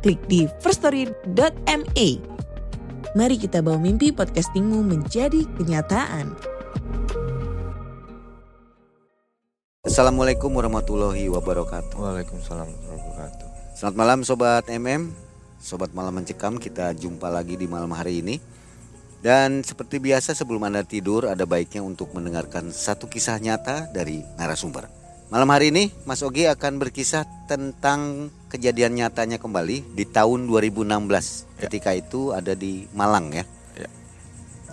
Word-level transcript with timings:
klik 0.00 0.20
di 0.26 0.48
firststory.me. 0.64 2.08
Mari 3.12 3.36
kita 3.36 3.60
bawa 3.60 3.76
mimpi 3.76 4.10
podcastingmu 4.10 4.80
menjadi 4.80 5.44
kenyataan. 5.60 6.32
Assalamualaikum 9.84 10.54
warahmatullahi 10.54 11.28
wabarakatuh. 11.28 11.96
Waalaikumsalam 11.98 12.68
warahmatullahi 12.68 13.00
wabarakatuh. 13.12 13.46
Selamat 13.76 13.96
malam 13.96 14.18
Sobat 14.22 14.64
MM, 14.68 15.02
Sobat 15.58 15.90
Malam 15.96 16.20
Mencekam 16.20 16.60
kita 16.60 16.92
jumpa 16.94 17.26
lagi 17.28 17.56
di 17.58 17.66
malam 17.68 17.90
hari 17.92 18.24
ini. 18.24 18.36
Dan 19.20 19.60
seperti 19.60 20.00
biasa 20.00 20.32
sebelum 20.32 20.64
Anda 20.64 20.80
tidur 20.80 21.28
ada 21.28 21.44
baiknya 21.44 21.84
untuk 21.84 22.16
mendengarkan 22.16 22.72
satu 22.72 23.04
kisah 23.04 23.36
nyata 23.36 23.92
dari 23.92 24.24
narasumber. 24.40 24.99
Malam 25.30 25.46
hari 25.46 25.70
ini 25.70 25.94
Mas 26.02 26.26
Ogi 26.26 26.50
akan 26.50 26.82
berkisah 26.82 27.22
tentang 27.46 28.30
kejadian 28.50 28.98
nyatanya 28.98 29.38
kembali 29.38 29.94
di 29.94 30.02
tahun 30.02 30.50
2016 30.50 31.46
Ya. 31.54 31.68
ketika 31.68 31.94
itu 31.94 32.34
ada 32.34 32.56
di 32.56 32.90
Malang 32.90 33.30
ya. 33.30 33.44
Ya. 33.78 33.88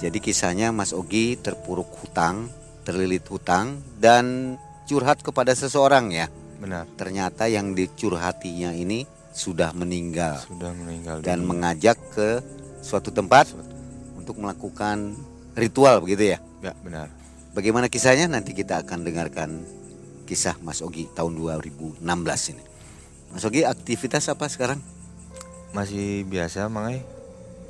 Jadi 0.02 0.18
kisahnya 0.18 0.74
Mas 0.74 0.98
Ogi 0.98 1.38
terpuruk 1.38 1.92
hutang, 2.02 2.50
terlilit 2.82 3.28
hutang 3.30 3.86
dan 4.02 4.58
curhat 4.90 5.22
kepada 5.22 5.54
seseorang 5.54 6.10
ya. 6.10 6.26
Benar, 6.58 6.90
Ternyata 6.98 7.46
yang 7.46 7.78
dicurhatinya 7.78 8.74
ini 8.74 9.06
sudah 9.30 9.70
meninggal 9.78 10.42
sudah 10.42 10.74
meninggal 10.74 11.22
dan 11.22 11.46
dunia. 11.46 11.50
mengajak 11.54 11.98
ke 12.10 12.42
suatu 12.82 13.14
tempat 13.14 13.54
untuk 14.18 14.42
melakukan 14.42 15.14
ritual 15.54 16.02
begitu 16.02 16.34
ya. 16.34 16.40
Ya, 16.66 16.74
benar. 16.82 17.14
Bagaimana 17.54 17.86
kisahnya 17.86 18.26
nanti 18.26 18.58
kita 18.58 18.82
akan 18.82 19.06
dengarkan 19.06 19.62
kisah 20.28 20.60
Mas 20.60 20.84
Ogi 20.84 21.08
tahun 21.16 21.40
2016 21.40 22.04
ini. 22.52 22.64
Mas 23.32 23.48
Ogi 23.48 23.64
aktivitas 23.64 24.28
apa 24.28 24.52
sekarang? 24.52 24.84
Masih 25.72 26.28
biasa, 26.28 26.68
Mangai. 26.68 27.02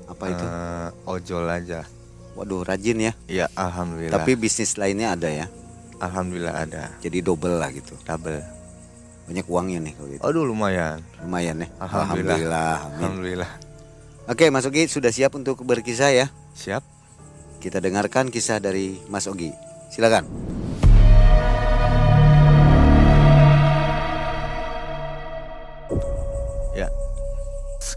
Apa 0.10 0.34
itu? 0.34 0.46
Eh, 0.46 0.90
ojol 1.06 1.46
aja. 1.46 1.86
Waduh 2.34 2.66
rajin 2.66 2.98
ya. 2.98 3.14
Ya, 3.30 3.46
alhamdulillah. 3.54 4.14
Tapi 4.18 4.34
bisnis 4.34 4.74
lainnya 4.78 5.14
ada 5.14 5.30
ya. 5.30 5.48
alhamdulillah 5.98 6.54
ada 6.54 6.94
Jadi 7.02 7.26
double 7.26 7.58
lah 7.58 7.74
gitu. 7.74 7.98
double. 8.06 8.38
Banyak 9.26 9.50
uangnya 9.50 9.82
nih 9.82 9.94
kalau 9.98 10.08
gitu. 10.14 10.22
Aduh, 10.22 10.44
lumayan. 10.46 11.02
Lumayan 11.26 11.66
ya. 11.66 11.68
Alhamdulillah. 11.82 12.38
Alhamdulillah. 12.38 12.78
Alhamdulillah. 12.94 13.52
Oke 14.28 14.52
Mas 14.52 14.68
Ogi 14.68 14.86
sudah 14.92 15.10
siap 15.10 15.34
untuk 15.34 15.64
berkisah 15.66 16.14
ya? 16.14 16.28
Siap? 16.54 16.84
Kita 17.58 17.82
dengarkan 17.82 18.30
kisah 18.30 18.62
dari 18.62 19.02
Mas 19.10 19.26
Ogi. 19.26 19.50
Silakan. 19.90 20.28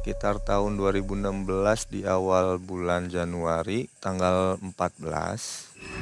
Sekitar 0.00 0.40
tahun 0.40 0.80
2016 0.80 1.44
di 1.92 2.08
awal 2.08 2.56
bulan 2.56 3.12
Januari 3.12 3.84
tanggal 4.00 4.56
14. 4.56 4.96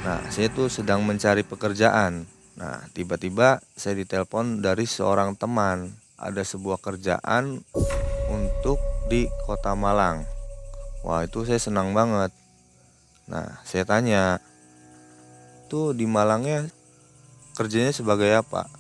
Nah, 0.07 0.23
saya 0.31 0.47
tuh 0.55 0.71
sedang 0.71 1.03
mencari 1.03 1.43
pekerjaan. 1.43 2.23
Nah, 2.55 2.79
tiba-tiba 2.95 3.59
saya 3.75 3.99
ditelepon 3.99 4.63
dari 4.63 4.87
seorang 4.87 5.35
teman. 5.35 5.99
Ada 6.15 6.47
sebuah 6.47 6.79
kerjaan 6.79 7.59
untuk 8.31 8.79
di 9.11 9.27
Kota 9.43 9.75
Malang. 9.75 10.23
Wah, 11.03 11.27
itu 11.27 11.43
saya 11.43 11.59
senang 11.59 11.91
banget. 11.91 12.31
Nah, 13.27 13.59
saya 13.67 13.83
tanya, 13.83 14.39
tuh 15.67 15.91
di 15.91 16.07
Malangnya 16.07 16.71
kerjanya 17.59 17.91
sebagai 17.91 18.31
apa? 18.31 18.71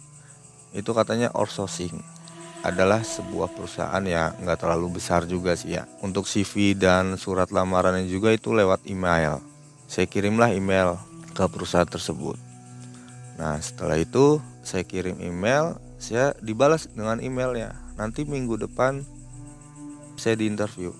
Itu 0.70 0.94
katanya 0.94 1.34
outsourcing 1.34 2.17
adalah 2.66 3.06
sebuah 3.06 3.54
perusahaan 3.54 4.02
ya 4.02 4.34
nggak 4.34 4.58
terlalu 4.58 4.98
besar 4.98 5.24
juga 5.24 5.54
sih 5.54 5.78
ya. 5.78 5.86
Untuk 6.02 6.26
CV 6.26 6.74
dan 6.74 7.14
surat 7.14 7.54
lamarannya 7.54 8.10
juga 8.10 8.34
itu 8.34 8.50
lewat 8.50 8.86
email. 8.90 9.38
Saya 9.86 10.10
kirimlah 10.10 10.52
email 10.52 10.98
ke 11.32 11.44
perusahaan 11.46 11.86
tersebut. 11.86 12.34
Nah 13.38 13.56
setelah 13.62 13.94
itu 13.96 14.42
saya 14.66 14.82
kirim 14.82 15.22
email, 15.22 15.78
saya 15.96 16.34
dibalas 16.42 16.90
dengan 16.90 17.22
emailnya. 17.22 17.78
Nanti 17.94 18.26
minggu 18.26 18.58
depan 18.58 19.06
saya 20.18 20.34
diinterview 20.34 20.90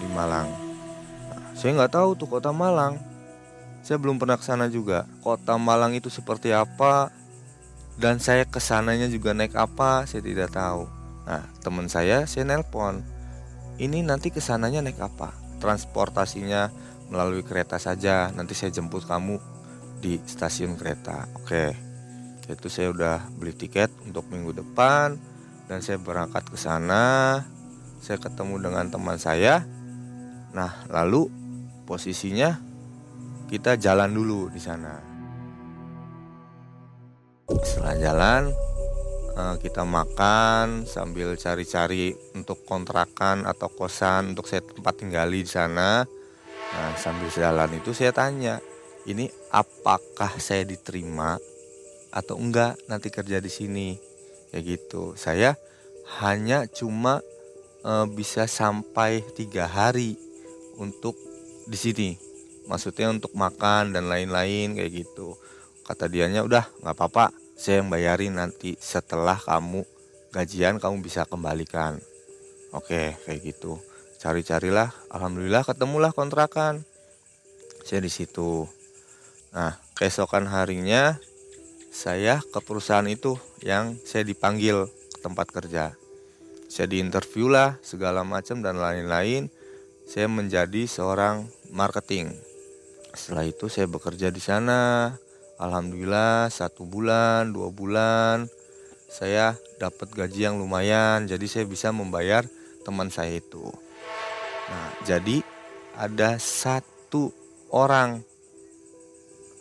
di 0.00 0.06
Malang. 0.16 0.48
Nah, 1.30 1.42
saya 1.52 1.76
nggak 1.76 1.92
tahu 1.94 2.16
tuh 2.16 2.28
kota 2.28 2.50
Malang. 2.50 2.98
Saya 3.84 4.00
belum 4.00 4.16
pernah 4.16 4.40
ke 4.40 4.44
sana 4.44 4.66
juga. 4.72 5.04
Kota 5.20 5.60
Malang 5.60 5.92
itu 5.92 6.08
seperti 6.08 6.56
apa? 6.56 7.12
Dan 7.94 8.18
saya 8.18 8.42
ke 8.42 8.58
sananya 8.58 9.06
juga 9.06 9.30
naik 9.30 9.54
apa 9.54 10.06
saya 10.06 10.22
tidak 10.22 10.50
tahu. 10.54 10.86
Nah 11.26 11.46
teman 11.62 11.86
saya 11.86 12.26
saya 12.26 12.46
nelpon. 12.46 13.06
Ini 13.78 14.06
nanti 14.06 14.30
ke 14.30 14.38
sananya 14.38 14.82
naik 14.82 14.98
apa? 15.02 15.34
Transportasinya 15.62 16.70
melalui 17.10 17.42
kereta 17.46 17.78
saja 17.78 18.30
nanti 18.34 18.54
saya 18.54 18.74
jemput 18.74 19.06
kamu 19.06 19.38
di 20.02 20.18
stasiun 20.22 20.74
kereta. 20.74 21.30
Oke. 21.38 21.74
Itu 22.44 22.68
saya 22.68 22.92
udah 22.92 23.16
beli 23.40 23.56
tiket 23.56 23.88
untuk 24.04 24.28
minggu 24.28 24.52
depan 24.52 25.16
dan 25.70 25.80
saya 25.80 25.96
berangkat 25.96 26.44
ke 26.50 26.58
sana. 26.58 27.40
Saya 28.04 28.20
ketemu 28.20 28.60
dengan 28.60 28.90
teman 28.90 29.16
saya. 29.16 29.64
Nah 30.52 30.84
lalu 30.90 31.30
posisinya 31.88 32.58
kita 33.48 33.78
jalan 33.78 34.10
dulu 34.12 34.50
di 34.50 34.60
sana 34.60 35.13
setelah 37.44 37.96
jalan 38.00 38.42
eh, 39.36 39.56
kita 39.60 39.84
makan 39.84 40.88
sambil 40.88 41.36
cari-cari 41.36 42.16
untuk 42.32 42.64
kontrakan 42.64 43.44
atau 43.44 43.68
kosan 43.68 44.32
untuk 44.32 44.48
saya 44.48 44.64
tempat 44.64 44.96
tinggali 44.96 45.44
di 45.44 45.50
sana. 45.50 46.08
Nah, 46.74 46.92
sambil 46.98 47.30
jalan 47.30 47.70
itu 47.76 47.94
saya 47.94 48.10
tanya, 48.10 48.58
ini 49.06 49.28
apakah 49.52 50.40
saya 50.40 50.64
diterima 50.66 51.38
atau 52.10 52.40
enggak 52.40 52.80
nanti 52.88 53.12
kerja 53.12 53.38
di 53.38 53.52
sini? 53.52 53.88
Kayak 54.50 54.64
gitu. 54.64 55.12
Saya 55.14 55.54
hanya 56.24 56.64
cuma 56.64 57.20
eh, 57.84 58.06
bisa 58.08 58.48
sampai 58.48 59.20
tiga 59.36 59.68
hari 59.68 60.16
untuk 60.80 61.14
di 61.68 61.76
sini. 61.76 62.10
Maksudnya 62.64 63.12
untuk 63.12 63.36
makan 63.36 63.92
dan 63.92 64.08
lain-lain 64.08 64.80
kayak 64.80 65.04
gitu 65.04 65.36
kata 65.84 66.08
dianya 66.08 66.40
udah 66.42 66.64
nggak 66.80 66.96
apa-apa. 66.96 67.30
Saya 67.54 67.84
yang 67.84 67.88
bayarin 67.92 68.34
nanti 68.40 68.74
setelah 68.80 69.38
kamu 69.38 69.86
gajian 70.34 70.82
kamu 70.82 71.04
bisa 71.04 71.22
kembalikan. 71.28 72.02
Oke 72.74 73.14
kayak 73.22 73.40
gitu. 73.44 73.78
Cari-carilah. 74.18 74.90
Alhamdulillah 75.12 75.62
ketemulah 75.62 76.10
kontrakan. 76.10 76.82
Saya 77.86 78.02
di 78.02 78.10
situ. 78.10 78.66
Nah 79.54 79.78
keesokan 79.94 80.50
harinya 80.50 81.20
saya 81.94 82.42
ke 82.42 82.58
perusahaan 82.58 83.06
itu 83.06 83.38
yang 83.62 83.94
saya 84.02 84.26
dipanggil 84.26 84.90
ke 84.90 85.18
tempat 85.22 85.46
kerja. 85.54 85.94
Saya 86.66 86.90
diinterview 86.90 87.46
lah 87.46 87.78
segala 87.86 88.26
macam 88.26 88.58
dan 88.58 88.82
lain-lain. 88.82 89.46
Saya 90.10 90.26
menjadi 90.26 90.90
seorang 90.90 91.46
marketing. 91.70 92.34
Setelah 93.14 93.46
itu 93.46 93.70
saya 93.70 93.86
bekerja 93.86 94.34
di 94.34 94.42
sana 94.42 95.14
Alhamdulillah 95.54 96.50
satu 96.50 96.82
bulan, 96.82 97.54
dua 97.54 97.70
bulan 97.70 98.50
saya 99.14 99.54
dapat 99.78 100.10
gaji 100.10 100.50
yang 100.50 100.58
lumayan, 100.58 101.30
jadi 101.30 101.46
saya 101.46 101.64
bisa 101.70 101.94
membayar 101.94 102.42
teman 102.82 103.14
saya 103.14 103.38
itu. 103.38 103.70
Nah, 104.66 104.90
jadi 105.06 105.46
ada 105.94 106.34
satu 106.42 107.30
orang 107.70 108.26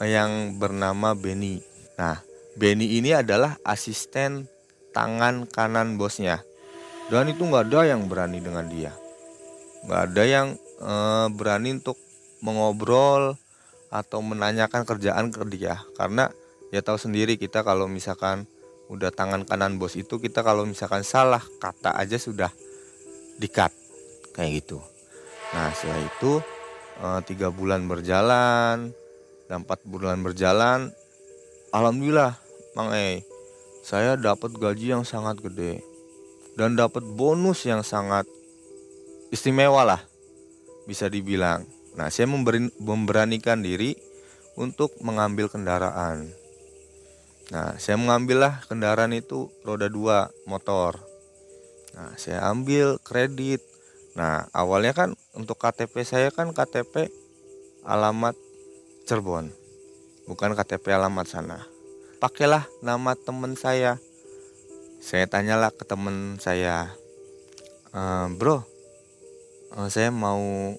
yang 0.02 0.58
bernama 0.58 1.14
Benny. 1.14 1.62
Nah, 2.02 2.18
Benny 2.58 2.98
ini 2.98 3.14
adalah 3.14 3.62
asisten 3.62 4.50
tangan 4.90 5.46
kanan 5.46 6.02
bosnya. 6.02 6.42
Dan 7.14 7.30
itu 7.30 7.46
nggak 7.46 7.70
ada 7.70 7.94
yang 7.94 8.10
berani 8.10 8.42
dengan 8.42 8.66
dia. 8.66 8.90
Nggak 9.86 10.02
ada 10.10 10.24
yang 10.26 10.48
eh, 10.82 11.28
berani 11.30 11.78
untuk 11.78 12.02
mengobrol 12.42 13.38
atau 13.94 14.26
menanyakan 14.26 14.90
kerjaan 14.90 15.30
ke 15.30 15.46
dia. 15.54 15.86
Karena 15.94 16.34
ya 16.74 16.82
tahu 16.82 16.98
sendiri 16.98 17.38
kita 17.38 17.62
kalau 17.62 17.86
misalkan 17.86 18.50
udah 18.90 19.14
tangan 19.14 19.46
kanan 19.46 19.78
bos 19.78 19.94
itu 19.94 20.18
kita 20.18 20.42
kalau 20.42 20.66
misalkan 20.66 21.06
salah 21.06 21.46
kata 21.62 21.94
aja 21.94 22.18
sudah 22.18 22.50
dikat 23.38 23.70
kayak 24.34 24.66
gitu. 24.66 24.82
Nah 25.54 25.70
setelah 25.78 26.02
itu 26.02 26.42
eh, 26.98 27.20
tiga 27.30 27.54
bulan 27.54 27.86
berjalan 27.86 28.90
dan 29.46 29.58
empat 29.62 29.86
bulan 29.86 30.26
berjalan 30.26 30.90
alhamdulillah 31.70 32.34
mang 32.74 32.90
E 32.98 33.22
saya 33.86 34.18
dapat 34.18 34.56
gaji 34.58 34.98
yang 34.98 35.06
sangat 35.06 35.38
gede 35.44 35.84
dan 36.58 36.74
dapat 36.74 37.04
bonus 37.04 37.66
yang 37.68 37.86
sangat 37.86 38.26
istimewa 39.30 39.86
lah 39.86 40.02
bisa 40.90 41.10
dibilang 41.10 41.66
nah 41.94 42.10
saya 42.10 42.26
memberi, 42.30 42.70
memberanikan 42.82 43.62
diri 43.62 43.98
untuk 44.58 44.94
mengambil 45.02 45.50
kendaraan. 45.50 46.30
Nah 47.54 47.78
saya 47.78 47.98
mengambillah 48.00 48.66
kendaraan 48.66 49.14
itu 49.14 49.50
roda 49.62 49.90
dua 49.90 50.34
motor. 50.50 50.98
Nah 51.94 52.14
saya 52.18 52.50
ambil 52.50 52.98
kredit. 53.02 53.62
Nah 54.18 54.46
awalnya 54.54 54.94
kan 54.94 55.10
untuk 55.38 55.58
KTP 55.62 56.06
saya 56.06 56.30
kan 56.30 56.54
KTP 56.54 57.10
alamat 57.84 58.38
Cirebon 59.04 59.52
bukan 60.28 60.56
KTP 60.56 60.96
alamat 60.96 61.28
sana. 61.28 61.60
Pakailah 62.24 62.64
nama 62.80 63.20
teman 63.20 63.60
saya. 63.60 64.00
Saya 65.04 65.28
tanyalah 65.28 65.76
ke 65.76 65.84
teman 65.84 66.40
saya 66.40 66.96
e, 67.94 68.02
bro 68.40 68.64
eh, 69.76 69.90
saya 69.92 70.10
mau 70.10 70.74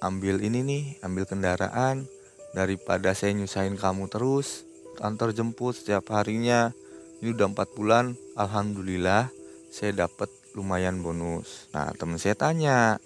ambil 0.00 0.40
ini 0.40 0.64
nih 0.64 0.84
ambil 1.04 1.28
kendaraan 1.28 2.08
daripada 2.56 3.12
saya 3.12 3.36
nyusahin 3.36 3.76
kamu 3.76 4.08
terus 4.08 4.64
antar 5.00 5.32
jemput 5.32 5.76
setiap 5.76 6.10
harinya. 6.12 6.72
Ini 7.20 7.36
udah 7.36 7.52
empat 7.52 7.76
bulan 7.76 8.16
alhamdulillah 8.32 9.28
saya 9.68 10.08
dapat 10.08 10.32
lumayan 10.56 11.04
bonus. 11.04 11.68
Nah 11.76 11.92
teman 11.92 12.16
saya 12.16 12.32
tanya 12.32 12.96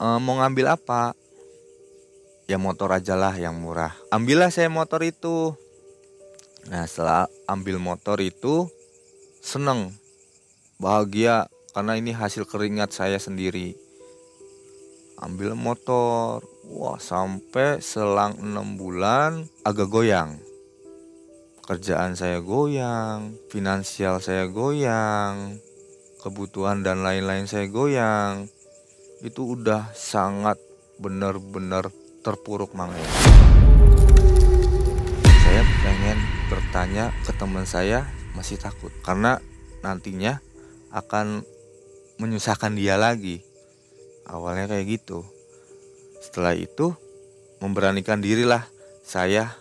e, 0.00 0.06
mau 0.18 0.40
ngambil 0.40 0.72
apa? 0.72 1.12
Ya 2.48 2.56
motor 2.56 2.96
aja 2.96 3.12
lah 3.12 3.36
yang 3.36 3.60
murah. 3.60 3.92
Ambillah 4.08 4.48
saya 4.48 4.72
motor 4.72 5.04
itu. 5.04 5.52
Nah 6.72 6.88
setelah 6.88 7.28
ambil 7.44 7.76
motor 7.76 8.24
itu 8.24 8.72
seneng 9.44 9.92
bahagia 10.80 11.52
karena 11.76 12.00
ini 12.00 12.16
hasil 12.16 12.48
keringat 12.48 12.96
saya 12.96 13.20
sendiri 13.20 13.76
ambil 15.22 15.54
motor. 15.58 16.44
Wah 16.68 17.00
sampai 17.00 17.80
selang 17.80 18.36
enam 18.38 18.76
bulan 18.76 19.48
agak 19.64 19.88
goyang. 19.88 20.36
Kerjaan 21.64 22.16
saya 22.16 22.40
goyang 22.40 23.36
finansial 23.52 24.20
saya 24.20 24.48
goyang 24.48 25.60
kebutuhan 26.20 26.84
dan 26.84 27.00
lain-lain 27.00 27.48
saya 27.48 27.68
goyang. 27.68 28.48
Itu 29.24 29.58
udah 29.58 29.90
sangat 29.96 30.60
benar-benar 31.00 31.88
terpuruk 32.20 32.74
mangga 32.74 33.00
saya 35.58 35.64
pengen 35.80 36.18
bertanya 36.52 37.04
ke 37.24 37.32
teman 37.34 37.64
saya 37.64 38.04
masih 38.36 38.60
takut. 38.60 38.92
Karena 39.00 39.40
nantinya 39.80 40.44
akan 40.92 41.42
menyusahkan 42.20 42.76
dia 42.76 43.00
lagi 43.00 43.47
awalnya 44.28 44.68
kayak 44.68 45.00
gitu. 45.00 45.24
Setelah 46.22 46.54
itu 46.54 46.92
memberanikan 47.58 48.20
dirilah 48.22 48.68
saya 49.02 49.56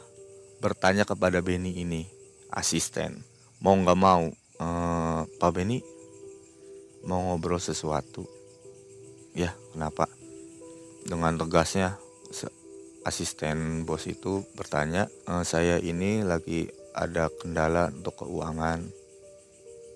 bertanya 0.60 1.08
kepada 1.08 1.40
Benny 1.40 1.82
ini 1.82 2.06
asisten. 2.52 3.24
Mau 3.64 3.74
nggak 3.74 4.00
mau 4.00 4.28
eh, 4.62 5.22
Pak 5.26 5.52
Benny 5.56 5.80
mau 7.08 7.24
ngobrol 7.24 7.64
sesuatu. 7.64 8.28
Ya 9.32 9.56
kenapa? 9.72 10.12
Dengan 11.08 11.40
tegasnya 11.40 11.96
asisten 13.08 13.88
bos 13.88 14.04
itu 14.04 14.44
bertanya 14.60 15.08
e, 15.24 15.48
saya 15.48 15.80
ini 15.80 16.28
lagi 16.28 16.68
ada 16.92 17.32
kendala 17.32 17.88
untuk 17.96 18.28
keuangan. 18.28 18.84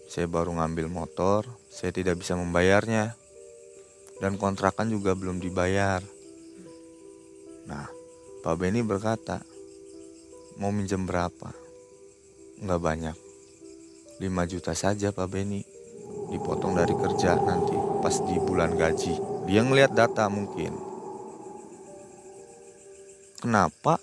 Saya 0.07 0.31
baru 0.31 0.55
ngambil 0.55 0.87
motor 0.87 1.43
saya 1.67 1.91
tidak 1.91 2.23
bisa 2.23 2.39
membayarnya 2.39 3.19
dan 4.21 4.37
kontrakan 4.37 4.93
juga 4.93 5.17
belum 5.17 5.41
dibayar 5.41 5.99
Nah, 7.71 7.85
Pak 8.41 8.55
Benny 8.57 8.81
berkata, 8.81 9.39
mau 10.57 10.73
minjem 10.73 11.05
berapa? 11.05 11.53
Nggak 12.61 12.81
banyak. 12.81 13.17
5 14.21 14.51
juta 14.51 14.73
saja 14.73 15.13
Pak 15.13 15.27
Benny. 15.29 15.61
Dipotong 16.31 16.75
dari 16.75 16.95
kerja 16.95 17.37
nanti 17.37 17.75
pas 18.03 18.15
di 18.27 18.35
bulan 18.41 18.75
gaji. 18.75 19.13
Dia 19.47 19.61
ngelihat 19.63 19.93
data 19.93 20.27
mungkin. 20.31 20.73
Kenapa 23.41 23.97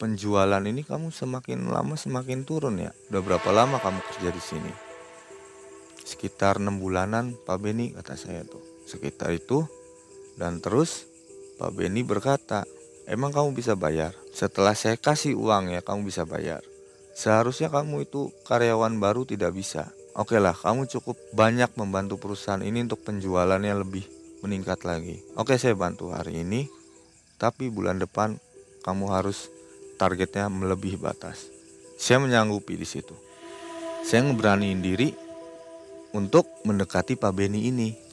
penjualan 0.00 0.64
ini 0.64 0.86
kamu 0.86 1.12
semakin 1.12 1.68
lama 1.68 1.98
semakin 1.98 2.46
turun 2.48 2.80
ya? 2.80 2.92
Udah 3.12 3.22
berapa 3.26 3.48
lama 3.52 3.76
kamu 3.82 4.00
kerja 4.12 4.28
di 4.32 4.42
sini? 4.42 4.72
Sekitar 6.04 6.60
enam 6.60 6.80
bulanan 6.80 7.36
Pak 7.44 7.58
Benny 7.60 7.92
kata 7.92 8.16
saya 8.16 8.44
tuh. 8.44 8.73
Sekitar 8.84 9.32
itu 9.32 9.64
dan 10.36 10.60
terus 10.60 11.08
Pak 11.56 11.72
Benny 11.74 12.02
berkata, 12.02 12.66
Emang 13.04 13.36
kamu 13.36 13.52
bisa 13.52 13.76
bayar? 13.76 14.16
Setelah 14.32 14.72
saya 14.72 14.96
kasih 14.96 15.36
uang 15.36 15.76
ya 15.76 15.84
kamu 15.84 16.08
bisa 16.08 16.24
bayar. 16.24 16.64
Seharusnya 17.12 17.68
kamu 17.68 18.08
itu 18.08 18.32
karyawan 18.48 18.96
baru 18.96 19.28
tidak 19.28 19.52
bisa. 19.52 19.92
Oke 20.16 20.40
lah, 20.40 20.56
kamu 20.56 20.88
cukup 20.88 21.14
banyak 21.36 21.68
membantu 21.76 22.16
perusahaan 22.16 22.64
ini 22.64 22.86
untuk 22.88 23.04
penjualannya 23.04 23.76
lebih 23.76 24.08
meningkat 24.40 24.88
lagi. 24.88 25.20
Oke, 25.36 25.60
saya 25.60 25.76
bantu 25.76 26.16
hari 26.16 26.42
ini, 26.42 26.66
tapi 27.36 27.68
bulan 27.68 28.00
depan 28.00 28.40
kamu 28.82 29.04
harus 29.12 29.52
targetnya 30.00 30.48
melebihi 30.48 30.96
batas. 30.96 31.50
Saya 32.00 32.18
menyanggupi 32.24 32.74
di 32.74 32.86
situ. 32.88 33.14
Saya 34.04 34.24
ngeberaniin 34.24 34.80
diri 34.80 35.12
untuk 36.16 36.48
mendekati 36.64 37.16
Pak 37.20 37.32
Beni 37.32 37.68
ini. 37.68 38.03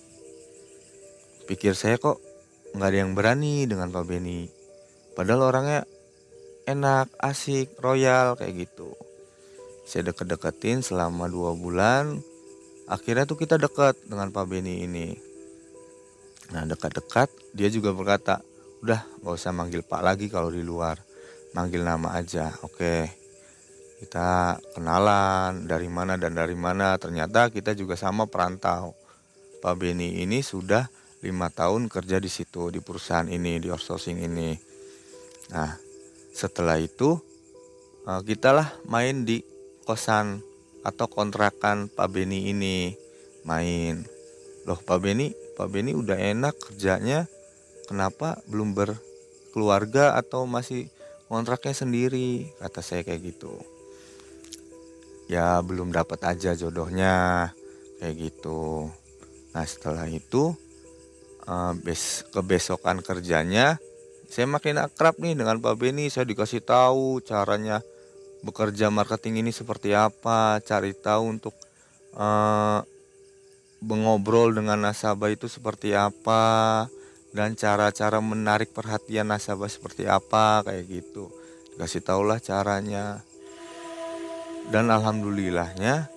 Pikir 1.52 1.76
saya 1.76 2.00
kok 2.00 2.24
nggak 2.72 2.88
ada 2.88 2.98
yang 3.04 3.12
berani 3.12 3.68
dengan 3.68 3.92
Pak 3.92 4.08
Beni 4.08 4.48
padahal 5.20 5.52
orangnya 5.52 5.84
enak 6.64 7.12
asik 7.20 7.76
royal 7.84 8.40
kayak 8.40 8.72
gitu. 8.72 8.96
Saya 9.84 10.16
deket-deketin 10.16 10.80
selama 10.80 11.28
dua 11.28 11.52
bulan. 11.52 12.24
Akhirnya 12.88 13.28
tuh 13.28 13.36
kita 13.36 13.60
dekat 13.60 14.00
dengan 14.08 14.32
Pak 14.32 14.48
Beni 14.48 14.88
ini. 14.88 15.12
Nah 16.56 16.64
dekat-dekat 16.64 17.28
dia 17.52 17.68
juga 17.68 17.92
berkata 17.92 18.40
udah 18.80 19.04
gak 19.20 19.36
usah 19.36 19.52
manggil 19.52 19.84
Pak 19.84 20.00
lagi 20.08 20.32
kalau 20.32 20.56
di 20.56 20.64
luar. 20.64 21.04
Manggil 21.52 21.84
nama 21.84 22.16
aja 22.16 22.56
oke. 22.64 23.12
Kita 24.00 24.56
kenalan 24.72 25.68
dari 25.68 25.92
mana 25.92 26.16
dan 26.16 26.32
dari 26.32 26.56
mana. 26.56 26.96
Ternyata 26.96 27.52
kita 27.52 27.76
juga 27.76 28.00
sama 28.00 28.24
perantau. 28.24 28.96
Pak 29.60 29.76
Beni 29.76 30.24
ini 30.24 30.40
sudah 30.40 31.01
lima 31.22 31.54
tahun 31.54 31.90
kerja 31.90 32.18
di 32.18 32.30
situ 32.30 32.74
di 32.74 32.82
perusahaan 32.82 33.30
ini 33.30 33.62
di 33.62 33.70
outsourcing 33.70 34.18
ini 34.22 34.72
Nah, 35.52 35.76
setelah 36.32 36.80
itu 36.80 37.20
eh, 38.08 38.22
kita 38.24 38.56
lah 38.56 38.72
main 38.88 39.28
di 39.28 39.44
kosan 39.84 40.40
atau 40.82 41.06
kontrakan 41.12 41.92
Pak 41.92 42.08
Beni 42.08 42.56
ini 42.56 42.96
main. 43.44 44.08
Loh 44.64 44.80
Pak 44.80 45.00
Beni, 45.04 45.36
Pak 45.60 45.68
Beni 45.68 45.92
udah 45.92 46.16
enak 46.16 46.56
kerjanya, 46.56 47.28
kenapa 47.86 48.40
belum 48.48 48.72
berkeluarga 48.72 50.16
atau 50.16 50.48
masih 50.48 50.88
kontraknya 51.28 51.76
sendiri? 51.76 52.48
Kata 52.64 52.80
saya 52.80 53.04
kayak 53.04 53.36
gitu. 53.36 53.60
Ya 55.28 55.60
belum 55.60 55.92
dapat 55.92 56.24
aja 56.24 56.56
jodohnya 56.56 57.50
kayak 58.00 58.16
gitu. 58.32 58.88
Nah 59.52 59.66
setelah 59.68 60.08
itu 60.08 60.56
eh, 61.48 61.74
kebesokan 62.34 63.02
kerjanya 63.06 63.80
saya 64.32 64.48
makin 64.48 64.80
akrab 64.80 65.20
nih 65.20 65.36
dengan 65.36 65.60
Pak 65.60 65.76
Beni. 65.76 66.08
Saya 66.08 66.24
dikasih 66.24 66.64
tahu 66.64 67.20
caranya 67.20 67.84
bekerja 68.48 68.88
marketing 68.88 69.44
ini 69.44 69.52
seperti 69.52 69.92
apa 69.92 70.64
cari 70.64 70.96
tahu 70.96 71.36
untuk 71.36 71.52
uh, 72.16 72.80
mengobrol 73.84 74.56
dengan 74.56 74.80
nasabah 74.88 75.36
itu 75.36 75.52
seperti 75.52 75.92
apa 75.92 76.88
dan 77.36 77.60
cara-cara 77.60 78.24
menarik 78.24 78.72
perhatian 78.72 79.28
nasabah 79.28 79.68
seperti 79.68 80.08
apa 80.08 80.64
kayak 80.64 80.88
gitu. 80.88 81.28
Dikasih 81.76 82.00
tahulah 82.00 82.40
caranya. 82.40 83.28
Dan 84.72 84.88
alhamdulillahnya 84.96 86.08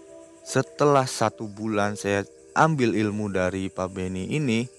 setelah 0.47 1.11
satu 1.11 1.51
bulan 1.51 1.99
saya 1.99 2.23
ambil 2.55 2.95
ilmu 2.95 3.27
dari 3.27 3.67
Pak 3.75 3.91
Beni 3.91 4.31
ini 4.39 4.71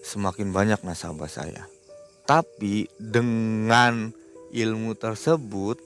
semakin 0.00 0.52
banyak 0.52 0.80
nasabah 0.82 1.28
saya 1.28 1.68
tapi 2.24 2.86
dengan 3.00 4.14
ilmu 4.54 4.94
tersebut 4.94 5.78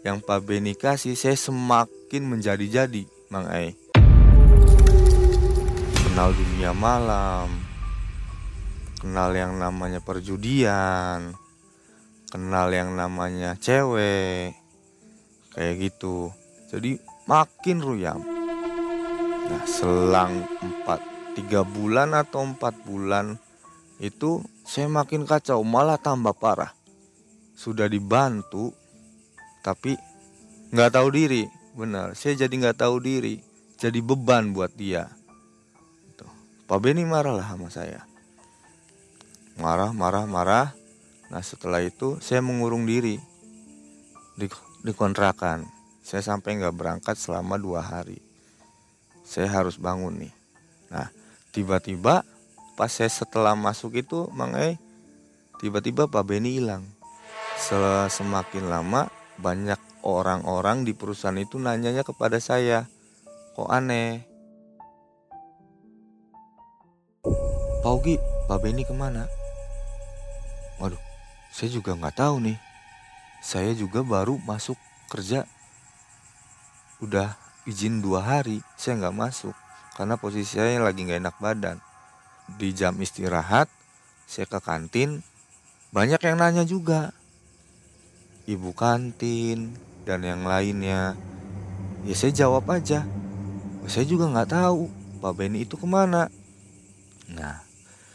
yang 0.00 0.18
Pak 0.24 0.40
Beni 0.42 0.72
kasih 0.72 1.12
saya 1.12 1.36
semakin 1.36 2.24
menjadi-jadi 2.24 3.04
Mang 3.30 3.46
Ai. 3.46 3.78
kenal 6.02 6.34
dunia 6.34 6.74
malam, 6.74 7.46
kenal 8.98 9.30
yang 9.30 9.54
namanya 9.62 10.02
perjudian, 10.02 11.38
kenal 12.34 12.66
yang 12.74 12.98
namanya 12.98 13.54
cewek, 13.62 14.58
kayak 15.54 15.74
gitu. 15.78 16.34
Jadi 16.74 16.98
makin 17.30 17.78
ruyam. 17.78 18.18
Nah, 19.46 19.62
selang 19.70 20.42
4 20.82 21.09
3 21.34 21.62
bulan 21.62 22.16
atau 22.16 22.42
4 22.42 22.58
bulan 22.86 23.38
itu 24.00 24.40
saya 24.64 24.88
makin 24.88 25.28
kacau, 25.28 25.60
malah 25.60 26.00
tambah 26.00 26.32
parah. 26.32 26.72
Sudah 27.52 27.84
dibantu 27.84 28.72
tapi 29.60 29.92
nggak 30.72 30.96
tahu 30.96 31.08
diri, 31.12 31.44
benar. 31.76 32.16
Saya 32.16 32.46
jadi 32.46 32.54
nggak 32.54 32.80
tahu 32.80 32.96
diri, 33.04 33.44
jadi 33.76 34.00
beban 34.00 34.56
buat 34.56 34.72
dia. 34.72 35.12
Tuh. 36.16 36.32
Pak 36.64 36.78
Beni 36.80 37.04
marah 37.04 37.36
lah 37.36 37.46
sama 37.52 37.68
saya. 37.68 38.08
Marah, 39.60 39.92
marah, 39.92 40.24
marah. 40.24 40.72
Nah 41.28 41.44
setelah 41.44 41.84
itu 41.84 42.16
saya 42.24 42.40
mengurung 42.40 42.88
diri 42.88 43.20
di, 44.40 44.48
di 44.80 44.92
kontrakan. 44.96 45.68
Saya 46.00 46.24
sampai 46.24 46.56
nggak 46.56 46.72
berangkat 46.72 47.20
selama 47.20 47.60
dua 47.60 47.84
hari. 47.84 48.18
Saya 49.28 49.52
harus 49.52 49.76
bangun 49.76 50.24
nih. 50.24 50.34
Nah 50.88 51.19
tiba-tiba 51.50 52.22
pas 52.78 52.90
saya 52.90 53.12
setelah 53.12 53.52
masuk 53.58 53.98
itu 54.00 54.30
Mang 54.32 54.56
E 54.56 54.80
tiba-tiba 55.60 56.08
Pak 56.08 56.24
Beni 56.24 56.56
hilang. 56.56 56.86
Semakin 58.08 58.72
lama 58.72 59.12
banyak 59.36 59.78
orang-orang 60.00 60.88
di 60.88 60.96
perusahaan 60.96 61.36
itu 61.36 61.60
nanyanya 61.60 62.00
kepada 62.00 62.40
saya. 62.40 62.88
Kok 63.52 63.68
aneh? 63.68 64.24
Pak 67.80 67.92
Ugi, 67.92 68.16
Pak 68.48 68.58
Beni 68.64 68.88
ke 68.88 68.96
mana? 68.96 69.28
Waduh, 70.80 71.00
saya 71.52 71.68
juga 71.68 71.92
nggak 71.92 72.16
tahu 72.16 72.40
nih. 72.48 72.58
Saya 73.44 73.76
juga 73.76 74.00
baru 74.00 74.40
masuk 74.40 74.80
kerja 75.12 75.44
udah 77.00 77.32
izin 77.64 78.04
dua 78.04 78.20
hari 78.20 78.60
saya 78.76 79.00
nggak 79.00 79.16
masuk 79.16 79.56
karena 80.00 80.16
posisi 80.16 80.56
saya 80.56 80.80
lagi 80.80 81.04
nggak 81.04 81.20
enak 81.20 81.36
badan. 81.44 81.76
Di 82.56 82.72
jam 82.72 82.96
istirahat 83.04 83.68
saya 84.24 84.48
ke 84.48 84.56
kantin 84.56 85.20
banyak 85.92 86.16
yang 86.24 86.40
nanya 86.40 86.64
juga. 86.64 87.12
Ibu 88.48 88.72
kantin 88.72 89.76
dan 90.08 90.24
yang 90.24 90.48
lainnya. 90.48 91.20
Ya 92.08 92.16
saya 92.16 92.32
jawab 92.32 92.64
aja. 92.72 93.04
Saya 93.92 94.08
juga 94.08 94.32
nggak 94.32 94.48
tahu 94.48 94.88
Pak 95.20 95.36
Beni 95.36 95.68
itu 95.68 95.76
ke 95.76 95.84
mana. 95.84 96.32
Nah 97.28 97.60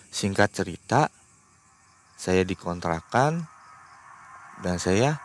singkat 0.09 0.57
cerita 0.57 1.13
saya 2.17 2.41
dikontrakan 2.41 3.45
dan 4.65 4.81
saya 4.81 5.21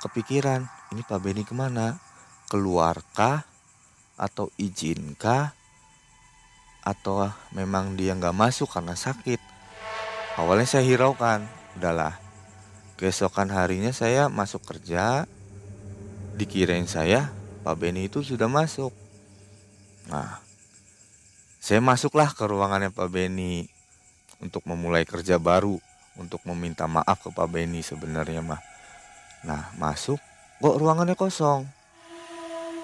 kepikiran 0.00 0.64
ini 0.96 1.04
Pak 1.04 1.20
Beni 1.20 1.44
ke 1.44 1.52
mana? 1.52 2.00
Keluarkah 2.48 3.44
atau 4.16 4.48
izinkah 4.56 5.59
atau 6.80 7.28
memang 7.52 7.96
dia 7.96 8.16
nggak 8.16 8.36
masuk 8.36 8.68
karena 8.72 8.96
sakit? 8.96 9.40
Awalnya 10.40 10.68
saya 10.68 10.84
hiraukan 10.86 11.44
udahlah. 11.76 12.16
Keesokan 12.96 13.52
harinya 13.52 13.92
saya 13.92 14.28
masuk 14.28 14.64
kerja. 14.64 15.24
Dikirain 16.36 16.88
saya 16.88 17.28
Pak 17.60 17.76
Beni 17.76 18.08
itu 18.08 18.24
sudah 18.24 18.48
masuk. 18.48 18.92
Nah 20.08 20.40
saya 21.60 21.84
masuklah 21.84 22.32
ke 22.32 22.48
ruangannya 22.48 22.88
Pak 22.88 23.08
Beni 23.12 23.68
untuk 24.40 24.64
memulai 24.64 25.04
kerja 25.04 25.36
baru 25.36 25.76
untuk 26.16 26.40
meminta 26.48 26.88
maaf 26.88 27.20
ke 27.20 27.28
Pak 27.28 27.48
Beni 27.52 27.84
sebenarnya 27.84 28.40
mah. 28.40 28.60
Nah 29.44 29.72
masuk 29.76 30.16
kok 30.60 30.76
ruangannya 30.80 31.16
kosong? 31.16 31.68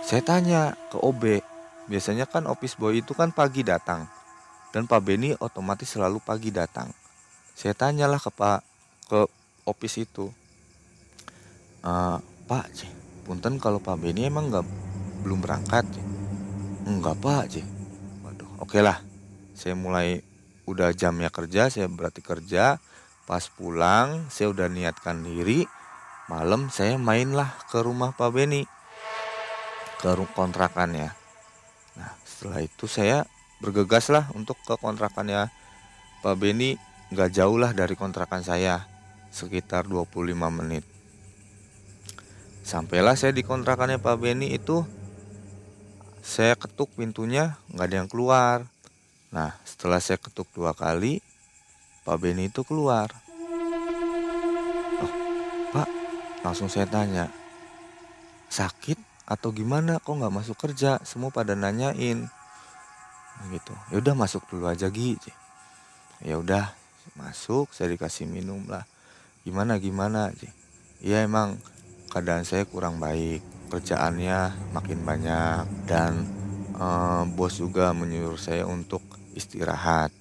Saya 0.05 0.23
tanya 0.23 0.77
ke 0.93 1.01
OB, 1.01 1.43
biasanya 1.87 2.27
kan 2.27 2.47
office 2.51 2.79
boy 2.79 3.01
itu 3.01 3.15
kan 3.15 3.31
pagi 3.31 3.63
datang. 3.67 4.07
Dan 4.75 4.85
Pak 4.85 5.01
Beni 5.03 5.33
otomatis 5.39 5.89
selalu 5.89 6.21
pagi 6.21 6.53
datang. 6.53 6.93
Saya 7.57 7.73
tanyalah 7.73 8.21
ke 8.21 8.29
Pak 8.29 8.61
ke 9.09 9.21
office 9.65 9.97
itu. 10.05 10.29
E, 11.81 11.93
Pak, 12.21 12.67
C, 12.77 12.85
punten 13.25 13.57
kalau 13.57 13.81
Pak 13.81 13.97
Beni 13.97 14.29
emang 14.29 14.53
nggak 14.53 14.67
belum 15.25 15.41
berangkat? 15.41 15.89
Enggak 16.85 17.17
Pak, 17.19 17.43
C. 17.49 17.65
Waduh, 18.21 18.61
oke 18.61 18.79
lah. 18.85 19.01
Saya 19.57 19.73
mulai 19.73 20.21
udah 20.69 20.93
jamnya 20.93 21.33
kerja, 21.33 21.73
saya 21.73 21.89
berarti 21.89 22.21
kerja. 22.21 22.77
Pas 23.27 23.43
pulang, 23.51 24.29
saya 24.31 24.53
udah 24.53 24.69
niatkan 24.71 25.25
diri. 25.25 25.67
Malam 26.27 26.69
saya 26.75 26.99
mainlah 26.99 27.55
ke 27.71 27.81
rumah 27.81 28.13
Pak 28.15 28.31
Beni 28.35 28.67
ke 30.03 30.11
kontrakannya. 30.37 31.26
Setelah 32.37 32.61
itu 32.61 32.85
saya 32.85 33.25
bergegas 33.65 34.13
lah 34.13 34.29
untuk 34.37 34.61
ke 34.61 34.77
kontrakannya 34.77 35.49
Pak 36.21 36.37
Beni 36.37 36.77
nggak 37.09 37.33
jauh 37.33 37.57
lah 37.57 37.73
dari 37.73 37.97
kontrakan 37.97 38.45
saya 38.45 38.85
sekitar 39.33 39.89
25 39.89 40.37
menit. 40.53 40.85
Sampailah 42.61 43.17
saya 43.17 43.33
di 43.33 43.41
kontrakannya 43.41 43.97
Pak 43.97 44.21
Beni 44.21 44.53
itu 44.53 44.85
saya 46.21 46.61
ketuk 46.61 46.93
pintunya 46.93 47.57
nggak 47.73 47.87
ada 47.89 47.97
yang 48.05 48.11
keluar. 48.13 48.69
Nah 49.33 49.57
setelah 49.65 49.97
saya 49.97 50.21
ketuk 50.21 50.53
dua 50.53 50.77
kali 50.77 51.25
Pak 52.05 52.21
Beni 52.21 52.53
itu 52.53 52.61
keluar. 52.69 53.09
Oh, 55.01 55.13
Pak 55.73 55.89
langsung 56.45 56.69
saya 56.69 56.85
tanya 56.85 57.33
sakit 58.53 59.16
atau 59.27 59.51
gimana 59.51 59.99
kok 59.99 60.15
nggak 60.15 60.31
masuk 60.31 60.55
kerja? 60.55 61.03
Semua 61.03 61.35
pada 61.35 61.59
nanyain. 61.59 62.31
Nah, 63.37 63.47
gitu. 63.51 63.75
Ya 63.91 63.99
udah 63.99 64.15
masuk 64.15 64.47
dulu 64.47 64.71
aja 64.71 64.87
Gi. 64.87 65.19
Ya 66.23 66.39
udah 66.39 66.71
masuk 67.19 67.75
saya 67.75 67.91
dikasih 67.91 68.31
minum 68.31 68.63
lah. 68.71 68.87
Gimana 69.43 69.83
gimana 69.83 70.31
aja 70.31 70.51
ya 71.03 71.23
emang 71.27 71.59
keadaan 72.15 72.47
saya 72.47 72.65
kurang 72.71 73.03
baik. 73.03 73.43
Kerjaannya 73.67 74.71
makin 74.71 75.03
banyak. 75.03 75.91
Dan 75.91 76.23
eh, 76.79 77.23
bos 77.35 77.59
juga 77.59 77.91
menyuruh 77.91 78.39
saya 78.39 78.63
untuk 78.63 79.03
istirahat. 79.35 80.15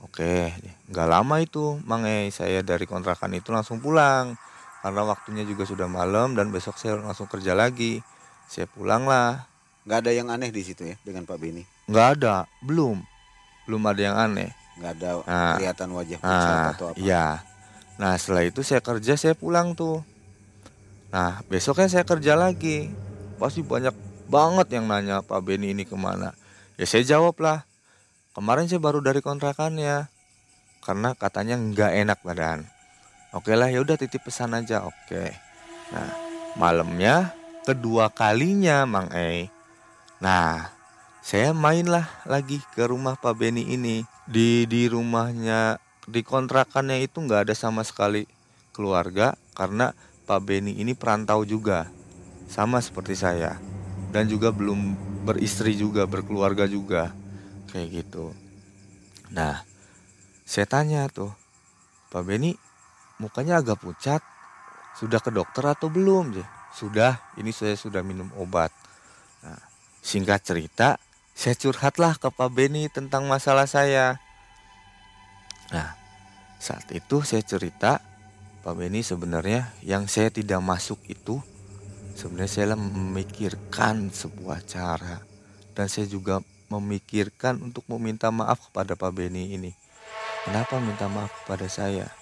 Oke 0.00 0.56
nggak 0.90 1.06
lama 1.06 1.38
itu 1.38 1.78
mangai 1.86 2.32
saya 2.32 2.64
dari 2.64 2.88
kontrakan 2.88 3.36
itu 3.36 3.52
langsung 3.52 3.84
pulang. 3.84 4.32
Karena 4.80 5.04
waktunya 5.04 5.44
juga 5.44 5.68
sudah 5.68 5.92
malam 5.92 6.32
dan 6.32 6.48
besok 6.48 6.80
saya 6.80 6.96
langsung 6.96 7.28
kerja 7.28 7.52
lagi 7.52 8.00
saya 8.50 8.66
pulang 8.66 9.06
lah. 9.06 9.46
Nggak 9.86 9.98
ada 10.02 10.10
yang 10.10 10.28
aneh 10.28 10.50
di 10.50 10.66
situ 10.66 10.82
ya 10.90 10.98
dengan 11.06 11.22
Pak 11.22 11.38
Beni 11.38 11.80
nggak 11.90 12.08
ada 12.22 12.46
belum. 12.62 13.02
Belum 13.66 13.82
ada 13.90 14.00
yang 14.00 14.16
aneh. 14.16 14.54
Nggak 14.78 14.92
ada 14.96 15.10
nah, 15.26 15.54
kelihatan 15.58 15.88
wajah 15.90 16.18
nah, 16.22 16.70
atau 16.72 16.86
apa? 16.94 16.96
iya. 16.96 17.42
Nah 17.98 18.14
setelah 18.16 18.46
itu 18.46 18.62
saya 18.62 18.78
kerja 18.78 19.18
saya 19.18 19.34
pulang 19.34 19.74
tuh. 19.74 20.00
Nah 21.10 21.42
besoknya 21.50 21.90
saya 21.90 22.06
kerja 22.06 22.38
lagi. 22.38 22.94
Pasti 23.42 23.66
banyak 23.66 23.92
banget 24.30 24.78
yang 24.78 24.86
nanya 24.86 25.26
Pak 25.26 25.42
Beni 25.42 25.74
ini 25.74 25.82
ke 25.82 25.98
mana. 25.98 26.32
Ya 26.78 26.86
saya 26.86 27.02
jawab 27.02 27.34
lah. 27.42 27.66
Kemarin 28.32 28.70
saya 28.70 28.78
baru 28.78 29.02
dari 29.02 29.18
kontrakannya. 29.18 30.06
Karena 30.80 31.12
katanya 31.18 31.58
nggak 31.58 31.92
enak 32.06 32.18
badan. 32.22 32.64
Oke 33.34 33.52
lah 33.58 33.68
ya 33.68 33.82
udah 33.82 33.98
titip 33.98 34.22
pesan 34.22 34.54
aja. 34.54 34.86
Oke. 34.86 35.34
Nah 35.92 36.08
malamnya 36.56 37.34
kedua 37.64 38.08
kalinya 38.08 38.84
Mang 38.88 39.12
E. 39.12 39.52
Nah, 40.20 40.72
saya 41.20 41.52
mainlah 41.52 42.08
lagi 42.24 42.60
ke 42.72 42.84
rumah 42.88 43.16
Pak 43.16 43.34
Beni 43.36 43.68
ini. 43.72 44.04
Di 44.24 44.64
di 44.64 44.86
rumahnya 44.86 45.82
di 46.06 46.24
kontrakannya 46.24 47.02
itu 47.04 47.20
nggak 47.20 47.50
ada 47.50 47.54
sama 47.54 47.84
sekali 47.84 48.24
keluarga 48.72 49.36
karena 49.54 49.92
Pak 50.24 50.40
Beni 50.42 50.78
ini 50.80 50.96
perantau 50.96 51.44
juga. 51.44 51.88
Sama 52.50 52.82
seperti 52.82 53.14
saya. 53.14 53.58
Dan 54.10 54.26
juga 54.26 54.50
belum 54.50 54.98
beristri 55.22 55.78
juga, 55.78 56.02
berkeluarga 56.08 56.66
juga. 56.66 57.14
Kayak 57.70 57.88
gitu. 58.02 58.34
Nah, 59.30 59.62
saya 60.42 60.66
tanya 60.66 61.06
tuh, 61.06 61.30
Pak 62.10 62.26
Beni 62.26 62.58
mukanya 63.22 63.62
agak 63.62 63.78
pucat, 63.78 64.18
sudah 64.98 65.22
ke 65.22 65.30
dokter 65.30 65.62
atau 65.62 65.86
belum? 65.86 66.42
Sudah, 66.70 67.18
ini 67.36 67.50
saya 67.50 67.74
sudah 67.74 68.00
minum 68.00 68.30
obat. 68.38 68.70
Nah, 69.42 69.58
singkat 70.00 70.46
cerita, 70.46 70.96
saya 71.34 71.56
curhatlah 71.56 72.20
ke 72.20 72.28
Pak 72.30 72.50
Beni 72.52 72.86
tentang 72.92 73.26
masalah 73.26 73.66
saya. 73.66 74.20
Nah, 75.70 75.94
saat 76.60 76.86
itu 76.92 77.22
saya 77.24 77.40
cerita, 77.40 78.02
Pak 78.60 78.74
Beni 78.76 79.00
sebenarnya 79.00 79.72
yang 79.80 80.04
saya 80.04 80.28
tidak 80.28 80.60
masuk 80.60 81.00
itu 81.08 81.40
sebenarnya 82.12 82.52
saya 82.52 82.76
memikirkan 82.76 84.12
sebuah 84.12 84.60
cara 84.68 85.24
dan 85.72 85.88
saya 85.88 86.04
juga 86.04 86.44
memikirkan 86.68 87.56
untuk 87.64 87.88
meminta 87.88 88.28
maaf 88.28 88.68
kepada 88.68 88.94
Pak 88.94 89.10
Beni 89.16 89.56
ini. 89.56 89.72
Kenapa 90.44 90.76
minta 90.76 91.08
maaf 91.08 91.32
kepada 91.42 91.66
saya? 91.72 92.12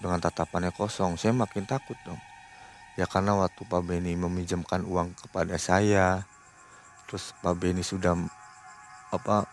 Dengan 0.00 0.20
tatapannya 0.20 0.72
kosong, 0.72 1.20
saya 1.20 1.32
makin 1.36 1.68
takut 1.68 1.96
dong. 2.04 2.20
Ya 2.96 3.04
karena 3.04 3.36
waktu 3.36 3.62
Pak 3.68 3.82
Beni 3.84 4.16
meminjamkan 4.16 4.84
uang 4.88 5.12
kepada 5.16 5.60
saya, 5.60 6.24
terus 7.04 7.36
Pak 7.44 7.54
Beni 7.60 7.84
sudah 7.84 8.16
apa 9.12 9.44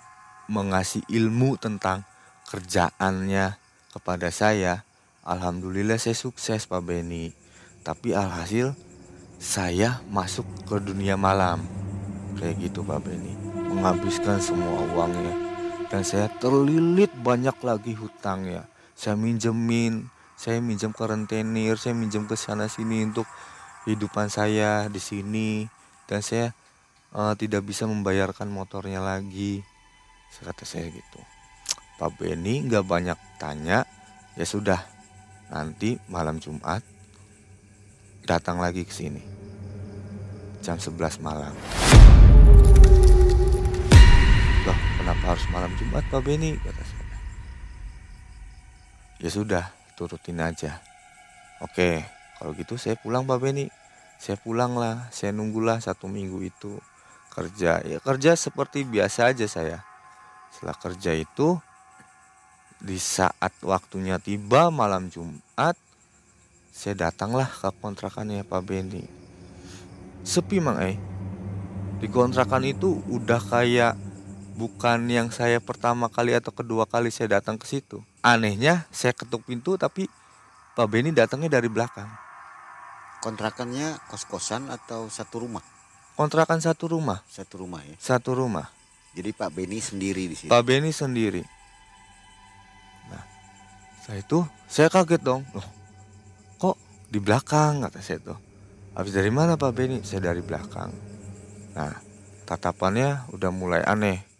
mengasih 0.48 1.04
ilmu 1.12 1.60
tentang 1.60 2.08
kerjaannya 2.48 3.60
kepada 3.92 4.32
saya. 4.32 4.88
Alhamdulillah 5.28 6.00
saya 6.00 6.16
sukses 6.16 6.68
Pak 6.68 6.84
Beni. 6.84 7.36
Tapi 7.84 8.16
alhasil 8.16 8.72
saya 9.40 10.00
masuk 10.08 10.48
ke 10.64 10.80
dunia 10.80 11.20
malam. 11.20 11.64
Kayak 12.40 12.72
gitu 12.72 12.80
Pak 12.88 13.04
Beni 13.04 13.36
menghabiskan 13.74 14.38
semua 14.38 14.86
uangnya 14.94 15.34
dan 15.90 16.06
saya 16.06 16.30
terlilit 16.38 17.10
banyak 17.22 17.58
lagi 17.66 17.98
hutangnya 17.98 18.70
saya 18.94 19.18
minjemin 19.18 20.13
saya 20.36 20.60
minjem 20.60 20.92
ke 20.92 21.04
saya 21.78 21.94
minjem 21.96 22.24
ke 22.28 22.36
sana 22.38 22.66
sini 22.68 23.06
untuk 23.06 23.28
kehidupan 23.86 24.28
saya 24.28 24.88
di 24.90 25.00
sini. 25.00 25.66
Dan 26.06 26.20
saya 26.20 26.52
uh, 27.16 27.34
tidak 27.38 27.64
bisa 27.64 27.88
membayarkan 27.90 28.50
motornya 28.52 29.00
lagi. 29.00 29.64
Kata 30.34 30.66
saya 30.66 30.90
gitu. 30.90 31.20
Pak 32.02 32.20
Beni 32.20 32.66
nggak 32.66 32.84
banyak 32.84 33.20
tanya. 33.38 33.86
Ya 34.34 34.46
sudah 34.50 34.82
nanti 35.54 36.02
malam 36.10 36.42
Jumat 36.42 36.82
datang 38.26 38.60
lagi 38.60 38.84
ke 38.84 38.92
sini. 38.92 39.22
Jam 40.64 40.80
11 40.80 41.22
malam. 41.22 41.54
Kenapa 45.04 45.36
harus 45.36 45.44
malam 45.52 45.68
Jumat 45.76 46.00
Pak 46.08 46.24
Beni? 46.24 46.56
Kata 46.56 46.80
saya. 46.80 47.18
Ya 49.20 49.28
sudah, 49.28 49.66
turutin 49.96 50.42
aja. 50.42 50.82
Oke, 51.64 52.04
kalau 52.40 52.52
gitu 52.58 52.76
saya 52.76 53.00
pulang 53.00 53.24
Pak 53.24 53.40
Beni. 53.40 53.72
Saya 54.20 54.40
pulang 54.40 54.80
lah, 54.80 55.12
saya 55.12 55.36
nunggulah 55.36 55.84
satu 55.84 56.08
minggu 56.08 56.40
itu 56.48 56.80
kerja. 57.34 57.84
Ya 57.84 57.98
kerja 58.00 58.40
seperti 58.40 58.88
biasa 58.88 59.36
aja 59.36 59.44
saya. 59.52 59.84
Setelah 60.54 60.78
kerja 60.80 61.12
itu, 61.12 61.60
di 62.80 62.96
saat 63.00 63.52
waktunya 63.64 64.20
tiba 64.24 64.72
malam 64.72 65.12
Jumat, 65.12 65.76
saya 66.72 67.10
datanglah 67.10 67.52
ke 67.52 67.70
kontrakannya 67.84 68.48
Pak 68.48 68.62
Beni. 68.64 69.04
Sepi 70.24 70.64
mang 70.64 70.80
eh. 70.80 70.96
Di 72.00 72.08
kontrakan 72.08 72.64
itu 72.64 73.00
udah 73.12 73.40
kayak 73.40 73.96
bukan 74.54 75.10
yang 75.10 75.34
saya 75.34 75.58
pertama 75.58 76.08
kali 76.10 76.38
atau 76.38 76.54
kedua 76.54 76.86
kali 76.86 77.10
saya 77.10 77.42
datang 77.42 77.58
ke 77.58 77.66
situ. 77.66 78.02
Anehnya 78.22 78.86
saya 78.94 79.12
ketuk 79.12 79.46
pintu 79.46 79.76
tapi 79.76 80.06
Pak 80.74 80.88
Beni 80.90 81.14
datangnya 81.14 81.58
dari 81.58 81.70
belakang. 81.70 82.10
Kontrakannya 83.22 83.98
kos-kosan 84.10 84.70
atau 84.70 85.10
satu 85.10 85.46
rumah? 85.46 85.64
Kontrakan 86.14 86.62
satu 86.62 86.90
rumah. 86.90 87.26
Satu 87.26 87.66
rumah 87.66 87.82
ya. 87.86 87.96
Satu 87.98 88.38
rumah. 88.38 88.70
Jadi 89.14 89.30
Pak 89.34 89.50
Beni 89.54 89.78
sendiri 89.82 90.30
di 90.30 90.36
sini. 90.38 90.50
Pak 90.50 90.64
Beni 90.66 90.90
sendiri. 90.90 91.42
Nah, 93.10 93.24
saya 94.02 94.22
itu 94.22 94.42
saya 94.66 94.90
kaget 94.90 95.22
dong. 95.22 95.46
Loh, 95.54 95.68
kok 96.58 96.76
di 97.10 97.22
belakang 97.22 97.86
kata 97.86 98.02
saya 98.02 98.20
tuh. 98.22 98.40
Habis 98.94 99.14
dari 99.14 99.30
mana 99.34 99.58
Pak 99.58 99.72
Beni? 99.74 100.02
Saya 100.06 100.34
dari 100.34 100.42
belakang. 100.42 100.90
Nah, 101.74 101.98
tatapannya 102.46 103.30
udah 103.34 103.50
mulai 103.50 103.82
aneh 103.82 104.33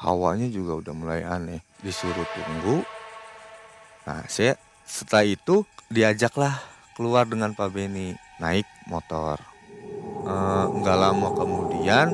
hawanya 0.00 0.48
juga 0.48 0.80
udah 0.80 0.94
mulai 0.96 1.20
aneh 1.22 1.60
disuruh 1.84 2.24
tunggu. 2.32 2.80
Nah 4.08 4.24
saya 4.32 4.56
setelah 4.88 5.28
itu 5.28 5.62
diajaklah 5.92 6.56
keluar 6.96 7.28
dengan 7.28 7.52
Pak 7.52 7.68
Beni 7.68 8.16
naik 8.40 8.64
motor. 8.88 9.36
Nggak 10.80 10.98
e, 10.98 11.00
lama 11.00 11.28
kemudian 11.36 12.08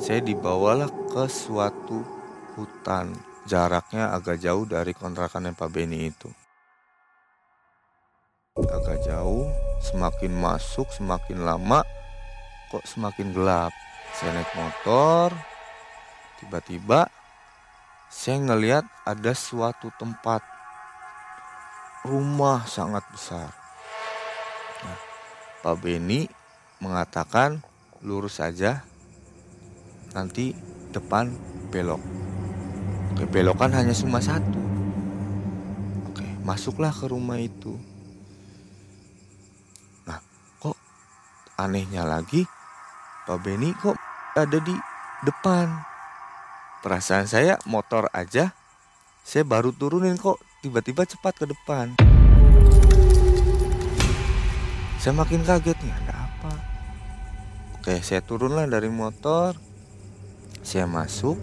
saya 0.00 0.24
dibawalah 0.24 0.88
ke 1.12 1.28
suatu 1.28 2.00
hutan. 2.56 3.12
Jaraknya 3.48 4.12
agak 4.12 4.44
jauh 4.44 4.68
dari 4.68 4.92
kontrakan 4.92 5.48
yang 5.48 5.56
Pak 5.56 5.72
Beni 5.72 6.12
itu. 6.12 6.28
Agak 8.58 9.04
jauh 9.04 9.48
semakin 9.80 10.32
masuk 10.34 10.90
semakin 10.92 11.44
lama 11.44 11.84
kok 12.72 12.84
semakin 12.88 13.32
gelap. 13.32 13.72
Saya 14.16 14.34
naik 14.36 14.52
motor 14.56 15.32
tiba-tiba 16.40 17.10
saya 18.08 18.40
ngelihat 18.40 18.88
ada 19.04 19.32
suatu 19.36 19.92
tempat 20.00 20.40
rumah 22.08 22.64
sangat 22.64 23.04
besar. 23.12 23.52
Nah, 24.80 24.98
Pak 25.60 25.76
Beni 25.76 26.24
mengatakan 26.80 27.60
lurus 28.00 28.40
saja, 28.40 28.80
nanti 30.16 30.56
depan 30.88 31.28
belok. 31.68 32.00
Oke, 33.12 33.28
belokan 33.28 33.76
hanya 33.76 33.92
cuma 33.92 34.24
satu. 34.24 34.60
Oke, 36.08 36.24
masuklah 36.40 36.94
ke 36.94 37.12
rumah 37.12 37.36
itu. 37.36 37.76
Nah, 40.08 40.16
kok 40.56 40.80
anehnya 41.60 42.08
lagi, 42.08 42.48
Pak 43.28 43.38
Beni 43.44 43.68
kok 43.76 44.00
ada 44.32 44.56
di 44.56 44.72
depan 45.28 45.87
Perasaan 46.78 47.26
saya 47.26 47.58
motor 47.66 48.06
aja, 48.14 48.54
saya 49.26 49.42
baru 49.42 49.74
turunin 49.74 50.14
kok 50.14 50.38
tiba-tiba 50.62 51.02
cepat 51.02 51.34
ke 51.34 51.50
depan. 51.50 51.98
Saya 55.02 55.10
makin 55.18 55.42
kaget 55.42 55.74
nih, 55.82 55.90
ada 55.90 56.30
apa? 56.30 56.54
Oke, 57.82 57.98
saya 57.98 58.22
turunlah 58.22 58.70
dari 58.70 58.86
motor. 58.94 59.58
Saya 60.62 60.86
masuk. 60.86 61.34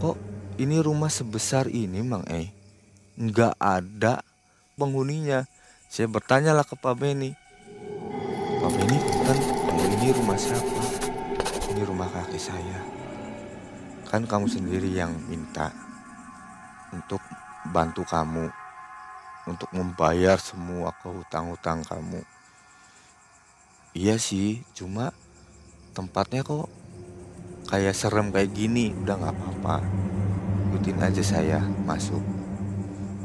Kok 0.00 0.16
ini 0.56 0.80
rumah 0.80 1.12
sebesar 1.12 1.68
ini, 1.68 2.00
Mang 2.00 2.24
Eh? 2.32 2.48
Nggak 3.20 3.60
ada 3.60 4.24
penghuninya. 4.80 5.44
Saya 5.92 6.08
bertanyalah 6.08 6.64
ke 6.64 6.80
Pak 6.80 6.96
Beni. 6.96 7.36
Pak 8.56 8.72
Beni, 8.72 8.96
kan 9.28 9.36
ini 10.00 10.16
rumah 10.16 10.40
siapa? 10.40 10.80
Ini 11.76 11.84
rumah 11.84 12.08
kakek 12.08 12.40
saya 12.40 12.99
kan 14.10 14.26
kamu 14.26 14.50
sendiri 14.50 14.90
yang 14.90 15.14
minta 15.30 15.70
untuk 16.90 17.22
bantu 17.70 18.02
kamu 18.02 18.50
untuk 19.46 19.70
membayar 19.70 20.34
semua 20.34 20.90
kehutang-hutang 20.98 21.86
kamu. 21.86 22.18
Iya 23.94 24.18
sih 24.18 24.66
cuma 24.74 25.14
tempatnya 25.94 26.42
kok 26.42 26.66
kayak 27.70 27.94
serem 27.94 28.34
kayak 28.34 28.50
gini 28.50 28.90
udah 28.98 29.14
nggak 29.14 29.34
apa-apa. 29.38 29.86
Ikutin 30.74 30.98
aja 31.06 31.22
saya 31.22 31.62
masuk. 31.86 32.22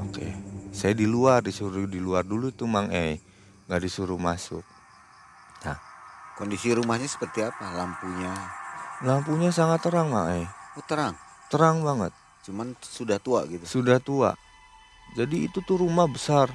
Oke 0.05 0.37
saya 0.69 0.93
di 0.93 1.09
luar 1.09 1.41
disuruh 1.41 1.89
di 1.89 1.97
luar 1.97 2.21
dulu 2.21 2.53
tuh 2.53 2.69
mang 2.69 2.93
eh 2.93 3.17
nggak 3.65 3.81
disuruh 3.81 4.21
masuk. 4.21 4.61
Nah. 5.65 5.81
Kondisi 6.35 6.67
rumahnya 6.75 7.07
seperti 7.07 7.47
apa? 7.47 7.71
Lampunya? 7.79 8.35
Lampunya 9.07 9.55
sangat 9.55 9.87
terang 9.87 10.11
mang 10.11 10.27
eh 10.35 10.64
Oh, 10.75 10.83
terang. 10.83 11.15
Terang 11.47 11.81
banget. 11.81 12.11
Cuman 12.43 12.75
sudah 12.83 13.17
tua 13.17 13.47
gitu. 13.47 13.63
Sudah 13.63 13.97
tua. 14.03 14.35
Jadi 15.15 15.47
itu 15.47 15.63
tuh 15.63 15.79
rumah 15.79 16.05
besar. 16.05 16.51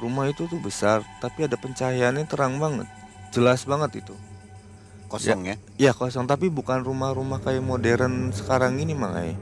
Rumah 0.00 0.28
itu 0.28 0.48
tuh 0.50 0.58
besar, 0.58 1.04
tapi 1.22 1.46
ada 1.46 1.54
pencahayaannya 1.54 2.26
terang 2.26 2.58
banget. 2.58 2.88
Jelas 3.30 3.64
banget 3.64 4.04
itu. 4.04 4.14
Kosong 5.06 5.44
ya? 5.44 5.56
Iya 5.76 5.92
kosong, 5.92 6.24
tapi 6.24 6.48
bukan 6.48 6.80
rumah-rumah 6.80 7.44
kayak 7.44 7.60
modern 7.60 8.32
sekarang 8.32 8.80
ini 8.80 8.96
mangai. 8.96 9.36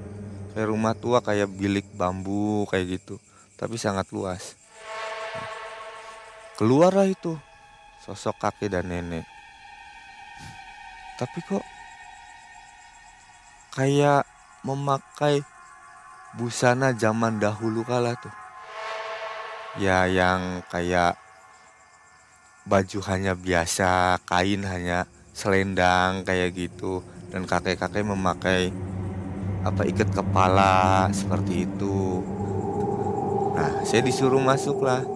Kayak 0.53 0.69
rumah 0.75 0.99
tua 0.99 1.23
kayak 1.23 1.47
bilik 1.55 1.87
bambu 1.95 2.67
kayak 2.67 2.99
gitu. 2.99 3.23
Tapi 3.55 3.79
sangat 3.79 4.11
luas. 4.11 4.59
Keluarlah 6.59 7.07
itu 7.09 7.39
sosok 8.05 8.37
kakek 8.37 8.75
dan 8.75 8.91
nenek. 8.91 9.25
Tapi 11.17 11.39
kok 11.47 11.65
kayak 13.71 14.27
memakai 14.67 15.47
busana 16.35 16.91
zaman 16.95 17.39
dahulu 17.39 17.87
kala 17.87 18.19
tuh. 18.19 18.35
Ya 19.79 20.11
yang 20.11 20.67
kayak 20.67 21.15
baju 22.67 22.99
hanya 23.07 23.39
biasa, 23.39 24.19
kain 24.27 24.67
hanya 24.67 25.07
selendang 25.31 26.27
kayak 26.27 26.53
gitu 26.53 27.01
dan 27.31 27.47
kakek-kakek 27.47 28.03
memakai 28.03 28.75
apa 29.63 29.83
ikat 29.87 30.11
kepala 30.11 31.07
seperti 31.15 31.71
itu. 31.71 32.27
Nah, 33.55 33.87
saya 33.87 34.03
disuruh 34.03 34.43
masuk 34.43 34.83
lah. 34.83 35.07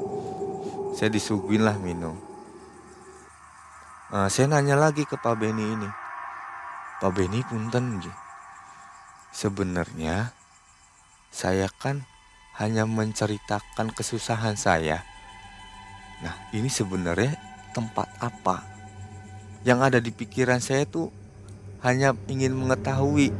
Saya 0.94 1.10
disuguhin 1.10 1.66
lah 1.66 1.74
minum. 1.82 2.14
Nah, 4.14 4.30
saya 4.30 4.46
nanya 4.46 4.78
lagi 4.78 5.02
ke 5.02 5.18
Pak 5.18 5.34
Beni 5.42 5.66
ini 5.74 5.90
Pak 7.02 7.10
Beni 7.10 7.42
punten 7.42 7.98
Sebenarnya 9.34 10.30
saya 11.34 11.66
kan 11.66 12.06
hanya 12.54 12.86
menceritakan 12.86 13.90
kesusahan 13.90 14.54
saya. 14.54 15.02
Nah, 16.22 16.38
ini 16.54 16.70
sebenarnya 16.70 17.34
tempat 17.74 18.06
apa? 18.22 18.62
Yang 19.66 19.78
ada 19.82 19.98
di 19.98 20.14
pikiran 20.14 20.62
saya 20.62 20.86
tuh 20.86 21.10
hanya 21.82 22.14
ingin 22.30 22.54
mengetahui 22.54 23.34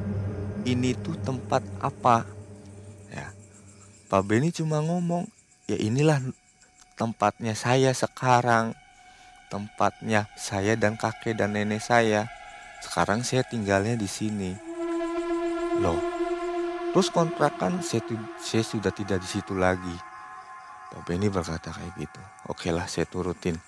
ini 0.67 0.99
tuh 0.99 1.15
tempat 1.23 1.63
apa. 1.79 2.27
Ya. 3.15 3.31
Pak 4.11 4.27
Beni 4.27 4.51
cuma 4.51 4.83
ngomong, 4.83 5.31
ya 5.71 5.79
inilah 5.79 6.19
tempatnya 6.99 7.55
saya 7.55 7.95
sekarang. 7.95 8.75
Tempatnya 9.47 10.27
saya 10.35 10.75
dan 10.75 10.99
kakek 10.99 11.39
dan 11.39 11.55
nenek 11.55 11.79
saya. 11.79 12.27
Sekarang 12.83 13.23
saya 13.23 13.47
tinggalnya 13.47 13.95
di 13.95 14.11
sini. 14.11 14.64
Loh, 15.83 15.99
terus 16.95 17.11
kontrakan 17.11 17.83
saya, 17.83 18.07
saya 18.39 18.63
sudah 18.63 18.95
tidak 18.95 19.19
di 19.23 19.29
situ 19.29 19.59
lagi. 19.59 19.97
Pak 20.95 21.11
Benny 21.11 21.27
berkata 21.27 21.75
kayak 21.75 21.99
gitu. 21.99 22.23
Oke 22.47 22.71
lah, 22.71 22.87
saya 22.87 23.03
turutin. 23.11 23.59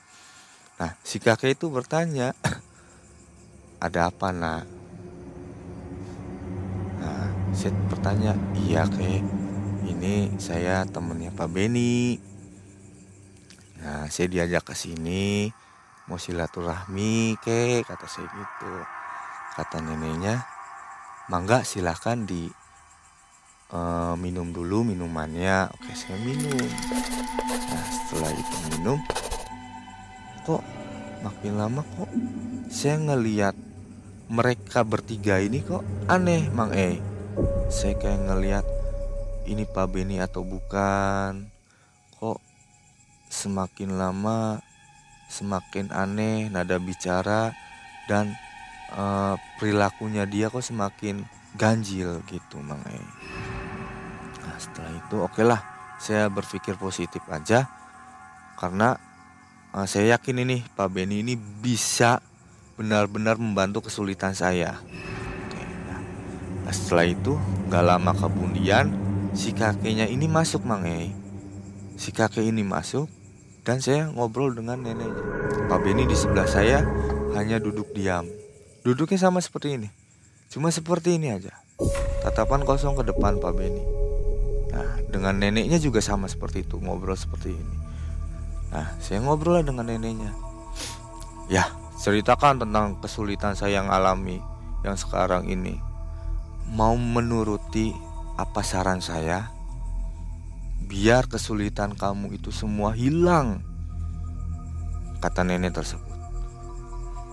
Nah, 0.79 0.95
si 1.03 1.19
kakek 1.19 1.59
itu 1.59 1.66
bertanya, 1.66 2.31
ada 3.87 4.14
apa 4.14 4.31
nak? 4.31 4.62
Nah, 7.03 7.27
saya 7.51 7.75
bertanya, 7.90 8.38
iya 8.55 8.87
kek, 8.87 9.27
ini 9.90 10.38
saya 10.38 10.87
temennya 10.87 11.35
Pak 11.35 11.51
Benny. 11.51 12.23
Nah, 13.83 14.07
saya 14.07 14.31
diajak 14.31 14.71
ke 14.71 14.75
sini, 14.79 15.51
mau 16.07 16.23
silaturahmi 16.23 17.35
kek, 17.42 17.83
kata 17.90 18.07
saya 18.07 18.31
gitu. 18.31 18.75
Kata 19.59 19.83
neneknya, 19.83 20.56
mangga 21.27 21.67
silahkan 21.67 22.23
di 22.23 22.47
uh, 23.75 24.15
minum 24.19 24.55
dulu 24.55 24.87
minumannya. 24.87 25.71
Oke, 25.75 25.93
saya 25.95 26.19
minum. 26.23 26.55
Nah, 27.47 27.87
setelah 27.91 28.31
itu 28.31 28.57
minum, 28.75 28.99
kok 30.47 30.62
makin 31.25 31.59
lama 31.59 31.83
kok 31.83 32.11
saya 32.71 33.01
ngeliat 33.03 33.57
mereka 34.27 34.83
bertiga 34.87 35.39
ini 35.43 35.62
kok 35.62 35.83
aneh 36.07 36.47
Mang 36.51 36.75
E. 36.75 37.03
Saya 37.71 37.99
kayak 37.99 38.23
ngeliat 38.31 38.67
ini 39.47 39.67
Pak 39.67 39.87
Beni 39.91 40.23
atau 40.23 40.43
bukan. 40.47 41.51
Kok 42.19 42.39
semakin 43.31 43.99
lama 43.99 44.62
semakin 45.27 45.91
aneh 45.91 46.47
nada 46.47 46.79
bicara 46.79 47.51
dan 48.07 48.39
uh, 48.94 49.35
perilakunya 49.59 50.29
dia 50.29 50.53
kok 50.53 50.62
semakin 50.62 51.25
ganjil 51.57 52.20
gitu 52.29 52.61
Mang 52.61 52.85
E. 52.87 53.01
Nah 54.44 54.57
setelah 54.61 54.92
itu 54.92 55.16
oke 55.18 55.33
okay 55.33 55.44
lah 55.49 55.61
saya 55.96 56.29
berpikir 56.29 56.77
positif 56.77 57.25
aja 57.33 57.66
karena 58.61 59.01
uh, 59.72 59.87
saya 59.88 60.16
yakin 60.16 60.44
ini 60.44 60.57
Pak 60.77 60.88
Beni 60.92 61.25
ini 61.25 61.35
bisa 61.37 62.20
benar-benar 62.77 63.40
membantu 63.40 63.88
kesulitan 63.88 64.37
saya. 64.37 64.77
Nah, 65.88 66.01
nah 66.68 66.72
setelah 66.72 67.09
itu 67.09 67.40
gak 67.72 67.85
lama 67.85 68.12
kemudian 68.12 68.92
si 69.33 69.57
kakeknya 69.57 70.09
ini 70.09 70.29
masuk 70.29 70.64
Mang 70.68 70.85
E. 70.85 71.12
Si 71.96 72.12
kakek 72.12 72.44
ini 72.44 72.61
masuk 72.61 73.09
dan 73.64 73.81
saya 73.81 74.12
ngobrol 74.12 74.53
dengan 74.53 74.85
neneknya. 74.85 75.25
Pak 75.66 75.81
Beni 75.81 76.05
di 76.05 76.14
sebelah 76.14 76.46
saya 76.46 76.85
hanya 77.33 77.57
duduk 77.57 77.90
diam. 77.96 78.29
Duduknya 78.87 79.18
sama 79.18 79.42
seperti 79.42 79.75
ini. 79.75 79.90
Cuma 80.46 80.70
seperti 80.70 81.18
ini 81.18 81.35
aja. 81.35 81.51
Tatapan 82.22 82.62
kosong 82.62 82.94
ke 82.94 83.03
depan 83.03 83.42
Pak 83.42 83.51
Beni. 83.59 83.83
Nah, 84.70 85.03
dengan 85.11 85.35
neneknya 85.42 85.83
juga 85.83 85.99
sama 85.99 86.31
seperti 86.31 86.62
itu, 86.62 86.79
ngobrol 86.79 87.18
seperti 87.18 87.51
ini. 87.51 87.77
Nah, 88.70 88.94
saya 89.03 89.18
ngobrol 89.27 89.59
lah 89.59 89.66
dengan 89.66 89.90
neneknya. 89.90 90.31
Ya, 91.51 91.66
ceritakan 91.99 92.62
tentang 92.62 93.03
kesulitan 93.03 93.59
saya 93.59 93.83
yang 93.83 93.90
alami 93.90 94.38
yang 94.87 94.94
sekarang 94.94 95.51
ini. 95.51 95.83
Mau 96.70 96.94
menuruti 96.94 97.90
apa 98.38 98.62
saran 98.62 99.03
saya? 99.03 99.51
Biar 100.87 101.27
kesulitan 101.27 101.99
kamu 101.99 102.38
itu 102.38 102.55
semua 102.55 102.94
hilang. 102.94 103.66
Kata 105.18 105.42
nenek 105.42 105.75
tersebut. 105.75 106.14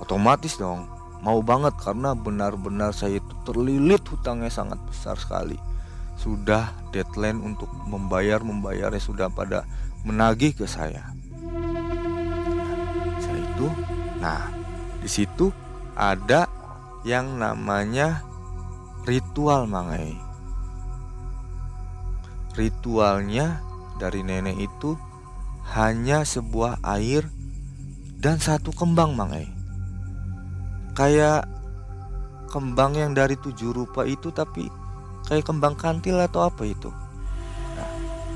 Otomatis 0.02 0.58
dong, 0.58 0.90
mau 1.24 1.40
banget 1.40 1.72
karena 1.80 2.12
benar-benar 2.12 2.92
saya 2.92 3.24
itu 3.24 3.34
terlilit 3.48 4.04
hutangnya 4.12 4.52
sangat 4.52 4.78
besar 4.84 5.16
sekali. 5.16 5.56
Sudah 6.20 6.76
deadline 6.92 7.40
untuk 7.40 7.72
membayar 7.88 8.44
membayarnya 8.44 9.00
sudah 9.00 9.28
pada 9.32 9.64
menagih 10.04 10.52
ke 10.52 10.68
saya. 10.68 11.16
Saya 13.24 13.40
itu, 13.40 13.68
nah 14.20 14.52
di 15.00 15.08
situ 15.08 15.56
ada 15.96 16.52
yang 17.08 17.40
namanya 17.40 18.20
ritual 19.08 19.64
mangai. 19.64 20.20
Ritualnya 22.54 23.64
dari 23.98 24.22
nenek 24.22 24.60
itu 24.60 25.00
hanya 25.72 26.28
sebuah 26.28 26.84
air 26.84 27.26
dan 28.20 28.44
satu 28.44 28.76
kembang 28.76 29.16
mangai. 29.16 29.53
Kayak 30.94 31.50
kembang 32.54 32.94
yang 32.94 33.18
dari 33.18 33.34
tujuh 33.34 33.74
rupa 33.74 34.06
itu 34.06 34.30
tapi 34.30 34.70
kayak 35.26 35.50
kembang 35.50 35.74
kantil 35.74 36.22
atau 36.22 36.46
apa 36.46 36.64
itu. 36.70 36.94
Nah, 37.74 37.92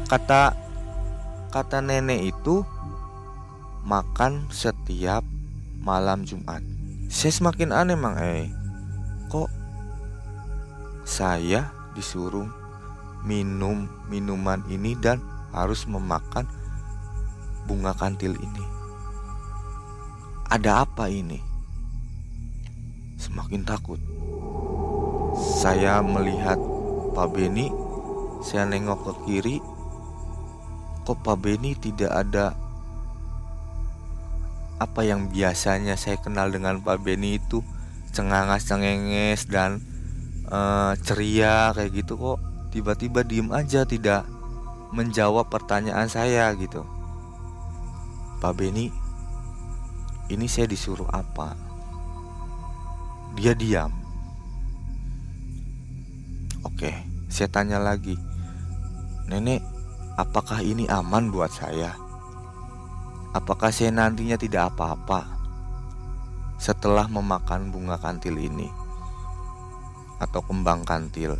kata 0.09 0.57
kata 1.53 1.77
nenek 1.85 2.33
itu 2.33 2.65
makan 3.85 4.49
setiap 4.49 5.21
malam 5.79 6.25
Jumat. 6.25 6.59
Saya 7.07 7.31
semakin 7.31 7.71
aneh 7.71 7.95
mang 7.95 8.19
eh. 8.19 8.51
Kok 9.31 9.47
saya 11.07 11.71
disuruh 11.95 12.51
minum 13.23 13.87
minuman 14.11 14.59
ini 14.67 14.91
dan 14.99 15.23
harus 15.55 15.87
memakan 15.87 16.43
bunga 17.63 17.95
kantil 17.95 18.35
ini. 18.35 18.65
Ada 20.51 20.83
apa 20.83 21.07
ini? 21.07 21.46
Semakin 23.17 23.65
takut. 23.65 23.97
Saya 25.37 25.99
melihat 26.05 26.57
Pak 27.17 27.27
Beni, 27.33 27.73
saya 28.45 28.69
nengok 28.69 28.99
ke 29.01 29.13
kiri. 29.25 29.57
Kok 31.03 31.19
Pak 31.25 31.37
Beni 31.41 31.73
tidak 31.73 32.13
ada 32.13 32.53
apa 34.77 35.01
yang 35.01 35.33
biasanya 35.33 35.97
saya 35.97 36.21
kenal 36.21 36.53
dengan 36.53 36.77
Pak 36.77 37.01
Beni 37.01 37.41
itu 37.41 37.65
cengangas 38.13 38.69
cengenges 38.69 39.49
dan 39.49 39.81
uh, 40.53 40.93
ceria 41.01 41.73
kayak 41.73 41.97
gitu 41.97 42.13
kok 42.13 42.37
tiba-tiba 42.69 43.25
diem 43.25 43.49
aja 43.49 43.89
tidak 43.89 44.29
menjawab 44.93 45.49
pertanyaan 45.49 46.05
saya 46.07 46.53
gitu 46.53 46.85
Pak 48.37 48.53
Beni 48.53 48.93
ini 50.29 50.45
saya 50.45 50.69
disuruh 50.69 51.09
apa 51.09 51.66
dia 53.37 53.53
diam 53.53 53.93
oke 56.65 56.91
saya 57.29 57.47
tanya 57.53 57.77
lagi 57.77 58.17
nenek 59.29 59.61
apakah 60.17 60.65
ini 60.65 60.89
aman 60.89 61.29
buat 61.29 61.53
saya 61.53 62.07
Apakah 63.37 63.69
saya 63.69 63.93
nantinya 63.93 64.33
tidak 64.33 64.73
apa-apa 64.73 65.29
setelah 66.57 67.05
memakan 67.05 67.69
bunga 67.69 67.93
kantil 68.01 68.33
ini 68.33 68.65
atau 70.17 70.41
kembang 70.41 70.81
kantil? 70.81 71.37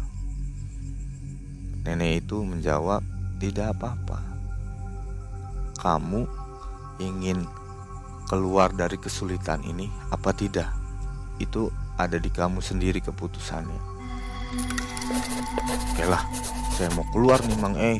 Nenek 1.81 2.21
itu 2.21 2.45
menjawab, 2.45 3.01
"Tidak 3.41 3.73
apa-apa. 3.73 4.21
Kamu 5.81 6.21
ingin 7.01 7.49
keluar 8.29 8.69
dari 8.77 9.01
kesulitan 9.01 9.65
ini 9.65 9.89
apa 10.13 10.36
tidak? 10.38 10.69
Itu 11.41 11.73
ada 11.97 12.21
di 12.21 12.29
kamu 12.29 12.62
sendiri 12.62 13.01
keputusannya." 13.01 13.81
Oke 15.93 16.05
lah, 16.05 16.23
saya 16.77 16.93
mau 16.93 17.05
keluar 17.12 17.41
nih 17.43 17.57
Mang 17.57 17.75
E. 17.75 17.99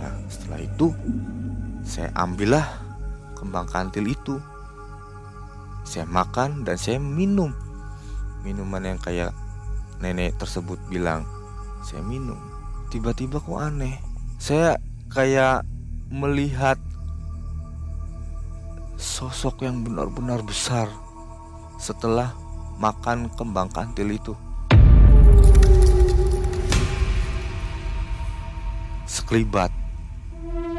Nah, 0.00 0.14
setelah 0.30 0.60
itu 0.62 0.94
saya 1.84 2.08
ambillah 2.14 2.66
kembang 3.36 3.66
kantil 3.68 4.06
itu. 4.06 4.38
Saya 5.84 6.06
makan 6.06 6.62
dan 6.62 6.78
saya 6.78 7.02
minum. 7.02 7.50
Minuman 8.46 8.94
yang 8.94 9.00
kayak 9.02 9.34
nenek 9.98 10.38
tersebut 10.38 10.78
bilang, 10.86 11.26
saya 11.82 12.00
minum. 12.06 12.38
Tiba-tiba 12.88 13.42
kok 13.42 13.60
aneh. 13.60 13.98
Saya 14.38 14.78
kayak 15.10 15.66
melihat 16.08 16.78
sosok 19.00 19.64
yang 19.64 19.82
benar-benar 19.82 20.44
besar 20.44 20.86
setelah 21.80 22.36
makan 22.80 23.28
kembang 23.36 23.68
kantil 23.68 24.08
itu. 24.08 24.32
Sekelibat. 29.04 29.68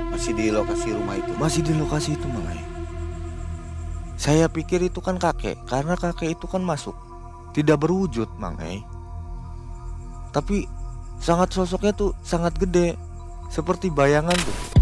Masih 0.09 0.33
di 0.33 0.49
lokasi 0.49 0.89
rumah 0.97 1.15
itu. 1.21 1.31
Masih 1.37 1.61
di 1.61 1.73
lokasi 1.77 2.17
itu, 2.17 2.25
Mang 2.25 2.49
Saya 4.17 4.49
pikir 4.49 4.81
itu 4.81 4.97
kan 4.97 5.21
kakek, 5.21 5.61
karena 5.69 5.93
kakek 5.93 6.33
itu 6.33 6.49
kan 6.49 6.65
masuk. 6.65 6.97
Tidak 7.53 7.77
berwujud, 7.77 8.33
Mang 8.41 8.57
Tapi 10.33 10.65
sangat 11.21 11.53
sosoknya 11.53 11.93
tuh 11.93 12.17
sangat 12.25 12.57
gede, 12.57 12.97
seperti 13.53 13.93
bayangan 13.93 14.35
tuh. 14.35 14.80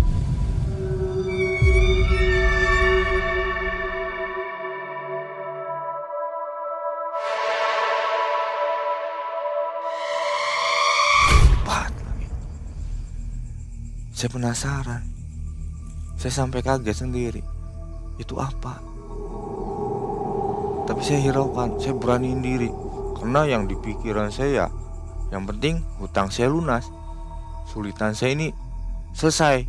Saya 14.20 14.36
penasaran. 14.36 15.00
Saya 16.20 16.44
sampai 16.44 16.60
kaget 16.60 17.08
sendiri. 17.08 17.40
Itu 18.20 18.36
apa? 18.36 18.84
Tapi 20.84 21.00
saya 21.08 21.24
hiraukan, 21.24 21.80
saya 21.80 21.96
beraniin 21.96 22.44
diri. 22.44 22.68
Karena 23.16 23.48
yang 23.48 23.72
di 23.72 23.80
pikiran 23.80 24.28
saya, 24.28 24.68
yang 25.32 25.48
penting 25.48 25.80
hutang 26.04 26.28
saya 26.28 26.52
lunas. 26.52 26.92
Sulitan 27.72 28.12
saya 28.12 28.36
ini 28.36 28.52
selesai. 29.16 29.64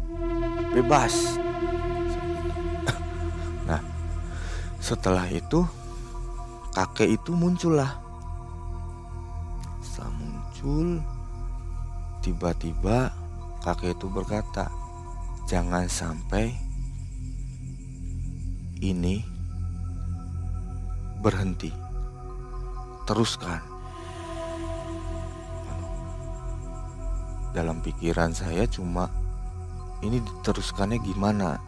Bebas. 0.75 1.15
Nah, 3.71 3.79
setelah 4.83 5.31
itu 5.31 5.63
kakek 6.75 7.23
itu 7.23 7.39
muncullah. 7.39 8.03
Setelah 9.79 10.11
muncul, 10.19 10.99
tiba-tiba 12.19 13.20
kakek 13.61 13.97
itu 13.97 14.07
berkata, 14.09 14.73
"Jangan 15.49 15.87
sampai 15.87 16.53
ini 18.81 19.25
berhenti. 21.21 21.73
Teruskan." 23.05 23.61
Dalam 27.51 27.83
pikiran 27.83 28.31
saya 28.31 28.63
cuma 28.71 29.11
ini 30.01 30.23
diteruskannya 30.23 31.03
gimana? 31.03 31.61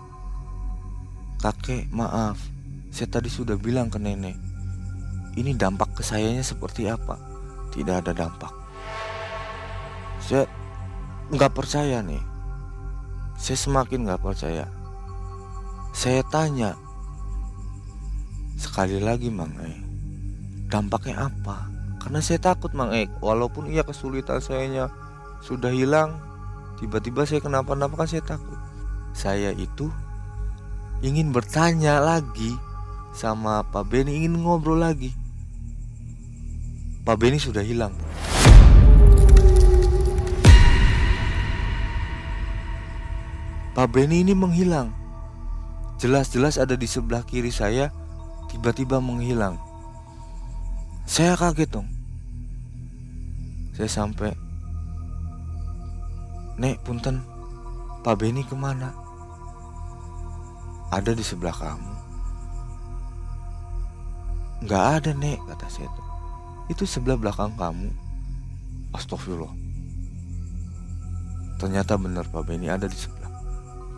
Kakek, 1.42 1.90
maaf. 1.92 2.38
Saya 2.94 3.08
tadi 3.18 3.28
sudah 3.28 3.58
bilang 3.58 3.90
ke 3.92 3.98
nenek. 3.98 4.38
Ini 5.36 5.56
dampak 5.56 5.96
ke 5.96 6.02
sayanya 6.04 6.44
seperti 6.44 6.88
apa? 6.88 7.18
Tidak 7.72 8.04
ada 8.04 8.12
dampak. 8.14 8.52
Saya 10.22 10.46
nggak 11.32 11.56
percaya 11.56 12.04
nih. 12.04 12.20
Saya 13.40 13.56
semakin 13.56 14.04
nggak 14.04 14.20
percaya. 14.20 14.68
Saya 15.96 16.20
tanya 16.28 16.76
sekali 18.60 19.00
lagi 19.00 19.32
Mang 19.32 19.56
E 19.64 19.72
dampaknya 20.68 21.32
apa? 21.32 21.72
Karena 22.04 22.20
saya 22.20 22.36
takut 22.36 22.76
Mang 22.76 22.92
E 22.92 23.08
walaupun 23.24 23.72
iya 23.72 23.80
kesulitan 23.80 24.44
sayanya 24.44 24.92
sudah 25.40 25.72
hilang 25.72 26.20
tiba-tiba 26.76 27.24
saya 27.24 27.40
kenapa-napa 27.40 28.04
kan 28.04 28.08
saya 28.12 28.24
takut. 28.24 28.60
Saya 29.16 29.56
itu 29.56 29.88
ingin 31.00 31.32
bertanya 31.32 31.96
lagi 32.00 32.52
sama 33.16 33.64
Pak 33.72 33.88
Beni 33.88 34.20
ingin 34.20 34.36
ngobrol 34.36 34.84
lagi. 34.84 35.16
Pak 37.08 37.16
Beni 37.16 37.40
sudah 37.40 37.64
hilang 37.64 37.96
Pak 43.72 43.88
Benny 43.88 44.20
ini 44.20 44.36
menghilang. 44.36 44.92
Jelas-jelas 45.96 46.60
ada 46.60 46.76
di 46.76 46.84
sebelah 46.84 47.24
kiri 47.24 47.48
saya, 47.48 47.88
tiba-tiba 48.52 49.00
menghilang. 49.00 49.56
Saya 51.08 51.36
kaget 51.40 51.72
dong. 51.72 51.88
Saya 53.72 53.88
sampai, 53.88 54.36
Nek, 56.60 56.84
punten, 56.84 57.24
Pak 58.04 58.16
Benny 58.20 58.44
ke 58.44 58.52
mana? 58.52 58.92
Ada 60.92 61.16
di 61.16 61.24
sebelah 61.24 61.56
kamu. 61.56 61.92
Gak 64.68 64.84
ada, 65.00 65.10
Nek, 65.16 65.40
kata 65.48 65.66
saya 65.72 65.88
itu. 65.88 66.02
Itu 66.76 66.84
sebelah 66.84 67.16
belakang 67.16 67.56
kamu. 67.56 67.88
Astagfirullah. 68.92 69.56
Ternyata 71.56 71.96
benar 71.96 72.28
Pak 72.28 72.42
Benny 72.44 72.68
ada 72.68 72.84
di 72.84 72.98
sebelah 72.98 73.11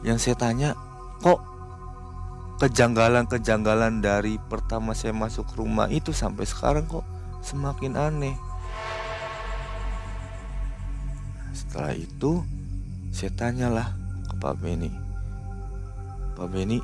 yang 0.05 0.21
saya 0.21 0.37
tanya 0.37 0.77
kok 1.25 1.41
kejanggalan-kejanggalan 2.61 4.05
dari 4.05 4.37
pertama 4.37 4.93
saya 4.93 5.17
masuk 5.17 5.49
rumah 5.57 5.89
itu 5.89 6.13
sampai 6.13 6.45
sekarang 6.45 6.85
kok 6.85 7.03
semakin 7.41 7.97
aneh. 7.97 8.37
Setelah 11.57 11.97
itu 11.97 12.45
saya 13.17 13.33
tanyalah 13.33 13.89
ke 14.29 14.35
Pak 14.37 14.55
Beni. 14.61 14.93
Pak 16.37 16.49
Beni, 16.53 16.79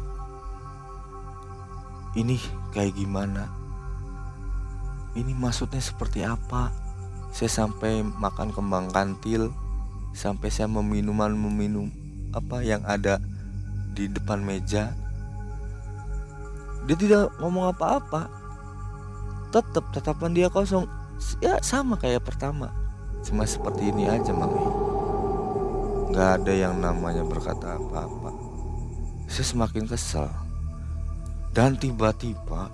ini 2.17 2.41
kayak 2.73 2.97
gimana? 2.97 3.51
Ini 5.13 5.37
maksudnya 5.37 5.83
seperti 5.83 6.25
apa? 6.25 6.73
Saya 7.35 7.51
sampai 7.51 8.03
makan 8.03 8.55
kembang 8.55 8.91
kantil, 8.91 9.51
sampai 10.15 10.51
saya 10.51 10.71
meminuman 10.71 11.35
meminum 11.35 12.00
apa 12.31 12.63
yang 12.63 12.83
ada 12.87 13.19
di 13.95 14.07
depan 14.07 14.41
meja 14.41 14.95
dia 16.89 16.97
tidak 16.97 17.31
ngomong 17.39 17.71
apa-apa. 17.77 18.27
Tetap 19.53 19.85
tatapan 19.93 20.33
dia 20.33 20.49
kosong. 20.49 20.89
Ya 21.45 21.61
sama 21.61 22.01
kayak 22.01 22.25
pertama. 22.25 22.73
Cuma 23.21 23.45
seperti 23.45 23.93
ini 23.93 24.09
aja 24.09 24.33
mami 24.33 24.59
nggak 26.11 26.43
ada 26.43 26.51
yang 26.51 26.75
namanya 26.83 27.23
berkata 27.23 27.79
apa-apa. 27.79 28.35
Saya 29.31 29.47
semakin 29.47 29.87
kesal. 29.87 30.27
Dan 31.55 31.79
tiba-tiba 31.79 32.71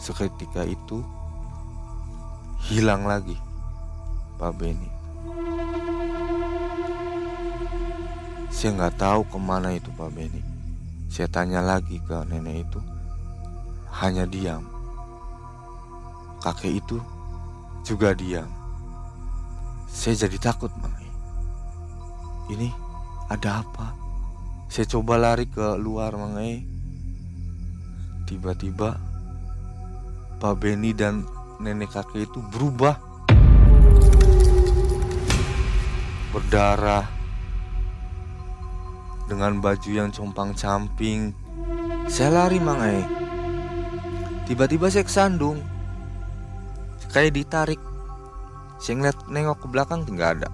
seketika 0.00 0.64
itu 0.64 1.00
hilang 2.68 3.08
lagi 3.08 3.36
Pak 4.36 4.52
Beni 4.56 4.93
Saya 8.64 8.80
nggak 8.80 8.96
tahu 8.96 9.20
ke 9.28 9.36
mana 9.36 9.76
itu 9.76 9.92
Pak 9.92 10.08
Beni. 10.16 10.40
Saya 11.12 11.28
tanya 11.28 11.60
lagi 11.60 12.00
ke 12.00 12.16
nenek 12.24 12.64
itu, 12.64 12.80
hanya 13.92 14.24
diam. 14.24 14.64
Kakek 16.40 16.80
itu 16.80 16.96
juga 17.84 18.16
diam. 18.16 18.48
Saya 19.84 20.24
jadi 20.24 20.40
takut, 20.40 20.72
Mang. 20.80 20.96
Ini 22.48 22.72
ada 23.28 23.60
apa? 23.60 23.92
Saya 24.72 24.88
coba 24.88 25.20
lari 25.20 25.44
ke 25.44 25.76
luar, 25.76 26.16
Mang. 26.16 26.40
Tiba-tiba 28.24 28.96
Pak 30.40 30.54
Beni 30.56 30.96
dan 30.96 31.28
nenek 31.60 31.92
kakek 31.92 32.32
itu 32.32 32.40
berubah. 32.48 32.96
Berdarah, 36.32 37.13
dengan 39.34 39.58
baju 39.58 39.90
yang 39.90 40.14
compang-camping. 40.14 41.34
Saya 42.06 42.30
lari 42.30 42.62
mangai. 42.62 43.02
Tiba-tiba 44.46 44.86
saya 44.86 45.02
kesandung. 45.02 45.58
Kayak 47.10 47.34
ditarik. 47.34 47.82
Saya 48.78 48.94
ngeliat 49.02 49.18
nengok 49.26 49.58
ke 49.58 49.66
belakang 49.66 50.06
nggak 50.06 50.32
ada. 50.38 50.50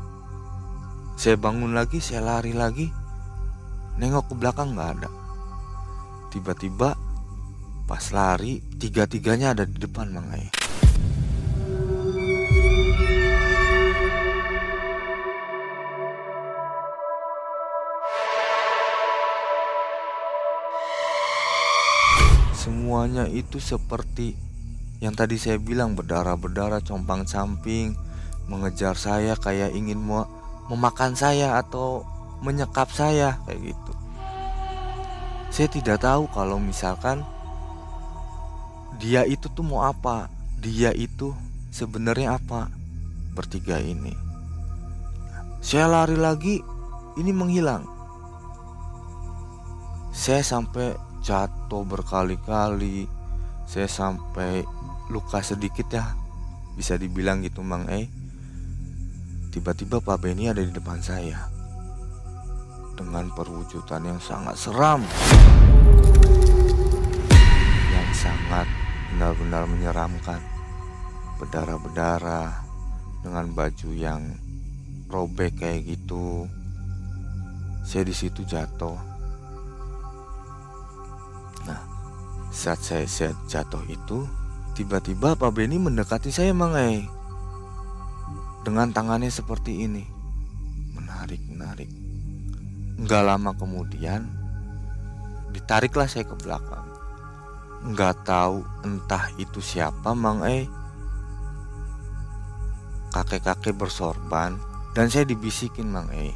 Saya 1.20 1.36
bangun 1.36 1.76
lagi, 1.76 2.00
saya 2.00 2.24
lari 2.24 2.56
lagi. 2.56 2.88
Nengok 4.00 4.32
ke 4.32 4.34
belakang 4.40 4.72
nggak 4.72 4.90
ada. 4.96 5.10
Tiba-tiba 6.32 6.96
pas 7.84 8.04
lari, 8.16 8.64
tiga-tiganya 8.80 9.52
ada 9.52 9.68
di 9.68 9.76
depan 9.76 10.08
mangai. 10.08 10.59
Semuanya 22.90 23.30
itu 23.30 23.62
seperti 23.62 24.34
yang 24.98 25.14
tadi 25.14 25.38
saya 25.38 25.62
bilang 25.62 25.94
berdarah-berdarah 25.94 26.82
compang 26.82 27.22
camping 27.22 27.94
mengejar 28.50 28.98
saya 28.98 29.38
kayak 29.38 29.78
ingin 29.78 30.02
mau 30.02 30.26
memakan 30.66 31.14
saya 31.14 31.54
atau 31.62 32.02
menyekap 32.42 32.90
saya 32.90 33.38
kayak 33.46 33.62
gitu. 33.62 33.92
Saya 35.54 35.70
tidak 35.70 36.02
tahu 36.02 36.26
kalau 36.34 36.58
misalkan 36.58 37.22
dia 38.98 39.22
itu 39.22 39.46
tuh 39.54 39.62
mau 39.62 39.86
apa 39.86 40.26
dia 40.58 40.90
itu 40.90 41.30
sebenarnya 41.70 42.42
apa 42.42 42.74
bertiga 43.38 43.78
ini 43.78 44.18
saya 45.62 45.86
lari 45.86 46.18
lagi 46.18 46.58
ini 47.22 47.30
menghilang 47.30 47.86
saya 50.10 50.42
sampai 50.42 51.09
jatuh 51.20 51.84
berkali-kali. 51.84 53.06
Saya 53.68 53.86
sampai 53.86 54.66
luka 55.12 55.44
sedikit 55.44 55.86
ya 55.92 56.16
bisa 56.74 56.96
dibilang 56.96 57.44
gitu 57.44 57.62
Mang 57.62 57.86
E. 57.86 58.08
Tiba-tiba 59.50 59.98
Pak 59.98 60.18
Beni 60.22 60.46
ada 60.46 60.62
di 60.62 60.70
depan 60.70 61.02
saya 61.02 61.50
dengan 62.94 63.30
perwujudan 63.34 64.06
yang 64.06 64.20
sangat 64.22 64.56
seram. 64.58 65.02
Yang 67.90 68.10
sangat 68.14 68.66
benar-benar 69.14 69.66
menyeramkan. 69.66 70.40
Berdarah-berdarah 71.42 72.52
dengan 73.26 73.46
baju 73.52 73.90
yang 73.90 74.22
robek 75.10 75.58
kayak 75.58 75.84
gitu. 75.98 76.46
Saya 77.82 78.06
di 78.06 78.14
situ 78.14 78.46
jatuh 78.46 79.09
saat 82.50 82.82
saya, 82.82 83.06
saya 83.06 83.32
jatuh 83.46 83.82
itu 83.86 84.26
tiba-tiba 84.74 85.38
Pak 85.38 85.50
Beni 85.54 85.78
mendekati 85.78 86.34
saya 86.34 86.50
Mangai 86.50 87.06
dengan 88.66 88.92
tangannya 88.92 89.30
seperti 89.32 89.86
ini 89.86 90.04
menarik 90.94 91.40
menarik 91.48 91.88
nggak 93.00 93.22
lama 93.24 93.56
kemudian 93.56 94.28
ditariklah 95.54 96.10
saya 96.10 96.28
ke 96.28 96.36
belakang 96.36 96.86
nggak 97.80 98.28
tahu 98.28 98.60
entah 98.84 99.32
itu 99.40 99.64
siapa 99.64 100.12
Mang 100.12 100.44
E 100.44 100.68
kakek-kakek 103.10 103.74
bersorban 103.74 104.60
dan 104.94 105.10
saya 105.10 105.26
dibisikin 105.26 105.90
Mang 105.90 106.10
E. 106.14 106.34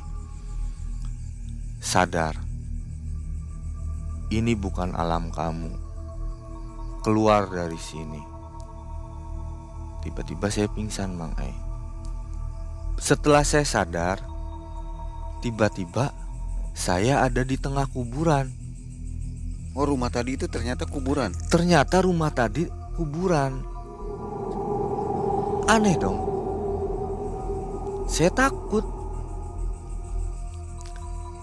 Sadar. 1.85 2.41
Ini 4.33 4.57
bukan 4.57 4.97
alam 4.97 5.31
kamu. 5.31 5.84
Keluar 7.05 7.53
dari 7.53 7.77
sini. 7.77 8.17
Tiba-tiba 10.01 10.49
saya 10.49 10.73
pingsan 10.73 11.13
Mang 11.13 11.37
E. 11.37 11.53
Setelah 12.97 13.45
saya 13.45 13.69
sadar, 13.69 14.25
tiba-tiba 15.45 16.17
saya 16.73 17.21
ada 17.21 17.45
di 17.45 17.61
tengah 17.61 17.85
kuburan. 17.93 18.49
Oh 19.77 19.85
rumah 19.85 20.09
tadi 20.09 20.41
itu 20.41 20.49
ternyata 20.49 20.89
kuburan. 20.89 21.37
Ternyata 21.53 22.01
rumah 22.01 22.33
tadi 22.33 22.65
kuburan. 22.97 23.53
Aneh 25.69 26.01
dong. 26.01 26.25
Saya 28.09 28.33
takut. 28.33 28.89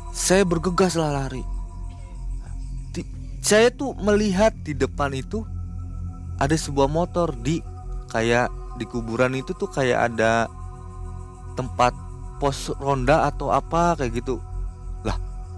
Saya 0.10 0.42
bergegas 0.42 0.98
lah 0.98 1.14
lari. 1.14 1.51
Saya 3.42 3.74
tuh 3.74 3.98
melihat 3.98 4.54
di 4.62 4.78
depan 4.78 5.12
itu 5.18 5.44
ada 6.38 6.54
sebuah 6.54 6.88
motor 6.88 7.34
di 7.34 7.60
kayak 8.14 8.50
di 8.78 8.86
kuburan 8.86 9.34
itu 9.36 9.52
tuh 9.58 9.68
kayak 9.68 10.14
ada 10.14 10.46
tempat 11.58 11.94
pos 12.38 12.72
ronda 12.78 13.28
atau 13.28 13.50
apa 13.50 13.98
kayak 13.98 14.22
gitu. 14.22 14.38
Lah, 15.02 15.18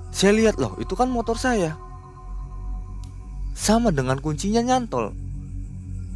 saya 0.10 0.34
lihat 0.34 0.56
loh, 0.58 0.80
itu 0.80 0.96
kan 0.96 1.12
motor 1.12 1.36
saya. 1.36 1.76
Sama 3.54 3.93
dengan 3.93 4.17
kuncinya 4.17 4.63
nyantol 4.65 5.13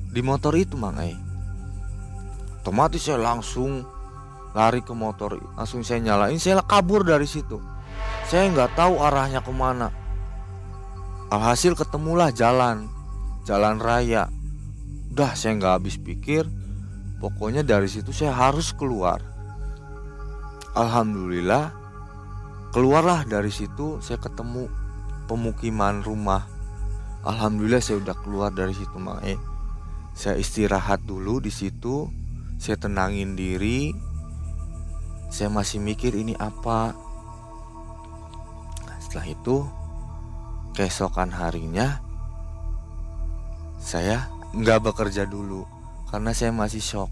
di 0.10 0.26
motor 0.26 0.58
itu, 0.58 0.74
Mangai. 0.74 1.14
Otomatis 2.64 3.08
saya 3.08 3.22
langsung 3.22 3.86
lari 4.58 4.82
ke 4.82 4.90
motor 4.90 5.38
langsung 5.54 5.86
saya 5.86 6.02
nyalain 6.02 6.42
saya 6.42 6.66
kabur 6.66 7.06
dari 7.06 7.30
situ 7.30 7.62
saya 8.26 8.50
nggak 8.50 8.74
tahu 8.74 8.98
arahnya 8.98 9.46
ke 9.46 9.54
mana 9.54 9.94
alhasil 11.34 11.76
ketemulah 11.76 12.32
jalan 12.32 12.88
jalan 13.48 13.80
raya. 13.80 14.28
Udah 15.14 15.34
saya 15.34 15.56
nggak 15.58 15.76
habis 15.82 15.96
pikir. 15.98 16.46
Pokoknya 17.18 17.66
dari 17.66 17.90
situ 17.90 18.14
saya 18.14 18.36
harus 18.36 18.76
keluar. 18.76 19.24
Alhamdulillah 20.78 21.74
keluarlah 22.70 23.26
dari 23.26 23.50
situ 23.50 23.98
saya 24.04 24.22
ketemu 24.22 24.70
pemukiman 25.26 26.06
rumah. 26.06 26.46
Alhamdulillah 27.26 27.82
saya 27.82 27.98
udah 28.04 28.16
keluar 28.22 28.54
dari 28.54 28.78
situ 28.78 28.96
mae 29.02 29.58
saya 30.18 30.42
istirahat 30.42 31.06
dulu 31.06 31.38
di 31.38 31.54
situ 31.54 32.10
saya 32.58 32.74
tenangin 32.82 33.38
diri. 33.38 33.94
Saya 35.30 35.54
masih 35.54 35.78
mikir 35.78 36.18
ini 36.18 36.34
apa. 36.42 36.98
Nah, 38.82 38.98
setelah 38.98 39.30
itu 39.30 39.62
keesokan 40.78 41.34
harinya 41.34 41.98
saya 43.82 44.30
nggak 44.54 44.94
bekerja 44.94 45.26
dulu 45.26 45.66
karena 46.14 46.32
saya 46.38 46.54
masih 46.54 46.84
shock. 46.84 47.10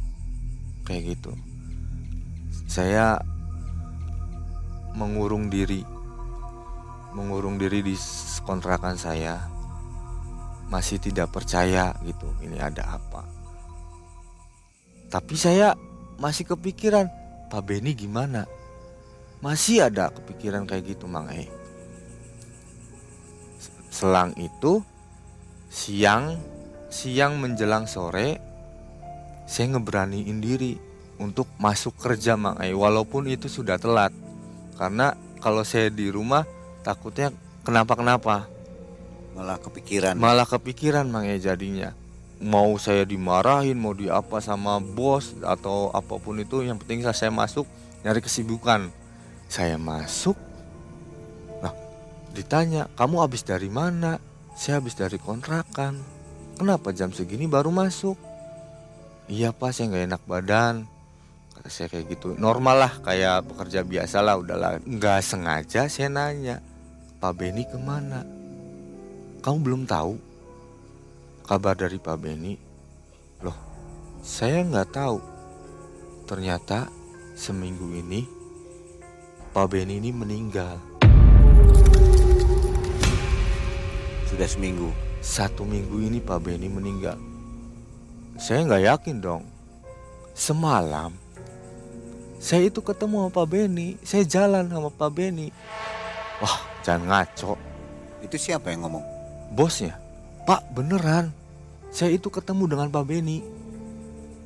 Kayak 0.86 1.18
gitu. 1.18 1.34
Saya 2.70 3.18
mengurung 4.94 5.50
diri. 5.50 5.82
Mengurung 7.18 7.58
diri 7.58 7.82
di 7.82 7.96
kontrakan 8.46 9.02
saya. 9.02 9.50
Masih 10.70 11.02
tidak 11.02 11.34
percaya 11.34 11.94
gitu 12.06 12.30
ini 12.46 12.62
ada 12.62 13.02
apa. 13.02 13.26
Tapi 15.10 15.36
saya 15.38 15.74
masih 16.22 16.46
kepikiran 16.54 17.10
Pak 17.50 17.62
Beni 17.66 17.98
gimana? 17.98 18.46
Masih 19.42 19.86
ada 19.86 20.14
kepikiran 20.14 20.66
kayak 20.70 20.98
gitu 20.98 21.10
Mang 21.10 21.30
E. 21.30 21.65
Selang 23.96 24.36
itu 24.36 24.84
siang 25.72 26.36
siang 26.92 27.40
menjelang 27.40 27.88
sore 27.88 28.44
saya 29.48 29.72
ngeberaniin 29.72 30.44
diri 30.44 30.76
untuk 31.16 31.48
masuk 31.56 31.96
kerja 31.96 32.36
Mang 32.36 32.60
E 32.60 32.76
walaupun 32.76 33.32
itu 33.32 33.48
sudah 33.48 33.80
telat. 33.80 34.12
Karena 34.76 35.16
kalau 35.40 35.64
saya 35.64 35.88
di 35.88 36.12
rumah 36.12 36.44
takutnya 36.84 37.32
kenapa-kenapa. 37.64 38.52
Malah 39.32 39.64
kepikiran. 39.64 40.20
Malah 40.20 40.44
kepikiran 40.44 41.08
Mang 41.08 41.24
E 41.24 41.40
jadinya 41.40 41.96
mau 42.42 42.76
saya 42.76 43.08
dimarahin 43.08 43.80
mau 43.80 43.96
di 43.96 44.12
apa 44.12 44.44
sama 44.44 44.80
bos 44.84 45.36
atau 45.40 45.92
apa 45.96 46.20
pun 46.20 46.36
itu 46.36 46.68
yang 46.68 46.76
penting 46.76 47.00
saya 47.08 47.32
masuk 47.32 47.64
nyari 48.04 48.20
kesibukan 48.20 48.92
saya 49.48 49.80
masuk 49.80 50.36
ditanya 52.36 52.92
kamu 53.00 53.24
habis 53.24 53.48
dari 53.48 53.72
mana? 53.72 54.20
Saya 54.60 54.84
habis 54.84 55.00
dari 55.00 55.16
kontrakan. 55.16 56.04
Kenapa 56.60 56.92
jam 56.92 57.16
segini 57.16 57.48
baru 57.48 57.72
masuk? 57.72 58.20
Iya 59.32 59.56
pak 59.56 59.72
saya 59.72 59.90
nggak 59.92 60.06
enak 60.12 60.24
badan. 60.28 60.76
Kata 61.56 61.70
saya 61.72 61.88
kayak 61.88 62.12
gitu. 62.12 62.36
Normal 62.36 62.76
lah 62.88 62.94
kayak 63.00 63.48
pekerja 63.48 63.88
biasa 63.88 64.20
lah 64.20 64.36
udahlah. 64.36 64.84
Nggak 64.84 65.20
sengaja 65.24 65.88
saya 65.88 66.12
nanya. 66.12 66.60
Pak 67.24 67.34
Beni 67.40 67.64
ke 67.64 67.80
mana? 67.80 68.22
Kamu 69.40 69.58
belum 69.64 69.84
tahu. 69.88 70.20
Kabar 71.48 71.74
dari 71.74 71.98
Pak 71.98 72.18
Beni? 72.20 72.54
Loh, 73.42 73.58
saya 74.22 74.62
nggak 74.62 74.90
tahu. 74.92 75.18
Ternyata 76.26 76.90
seminggu 77.38 77.92
ini 77.94 78.26
Pak 79.56 79.72
Beni 79.72 80.04
ini 80.04 80.12
meninggal. 80.12 80.95
Sudah 84.36 84.52
seminggu. 84.52 84.92
Satu 85.24 85.64
minggu 85.64 85.96
ini 86.04 86.20
Pak 86.20 86.44
Beni 86.44 86.68
meninggal. 86.68 87.16
Saya 88.36 88.68
nggak 88.68 88.84
yakin 88.84 89.24
dong. 89.24 89.48
Semalam 90.36 91.16
saya 92.46 92.68
itu 92.68 92.84
ketemu 92.84 93.26
sama 93.26 93.32
Pak 93.32 93.48
Beni, 93.48 93.98
saya 94.04 94.28
jalan 94.28 94.68
sama 94.68 94.92
Pak 94.92 95.08
Beni. 95.08 95.50
Wah, 96.44 96.62
jangan 96.84 97.08
ngaco. 97.08 97.56
Itu 98.22 98.36
siapa 98.36 98.70
yang 98.76 98.86
ngomong? 98.86 99.02
Bosnya. 99.56 99.98
Pak 100.46 100.78
beneran 100.78 101.34
Saya 101.90 102.14
itu 102.14 102.30
ketemu 102.30 102.70
dengan 102.70 102.94
Pak 102.94 103.02
Beni 103.10 103.42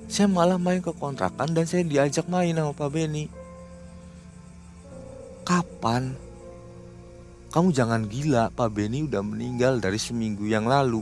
Saya 0.08 0.32
malah 0.32 0.56
main 0.56 0.80
ke 0.80 0.96
kontrakan 0.96 1.52
dan 1.52 1.68
saya 1.68 1.84
diajak 1.84 2.24
main 2.32 2.56
sama 2.56 2.72
Pak 2.72 2.88
Beni 2.88 3.28
Kapan? 5.44 6.16
Kamu 7.50 7.74
jangan 7.74 8.06
gila 8.06 8.54
Pak 8.54 8.70
Beni 8.70 9.10
udah 9.10 9.26
meninggal 9.26 9.82
dari 9.82 9.98
seminggu 9.98 10.46
yang 10.46 10.70
lalu. 10.70 11.02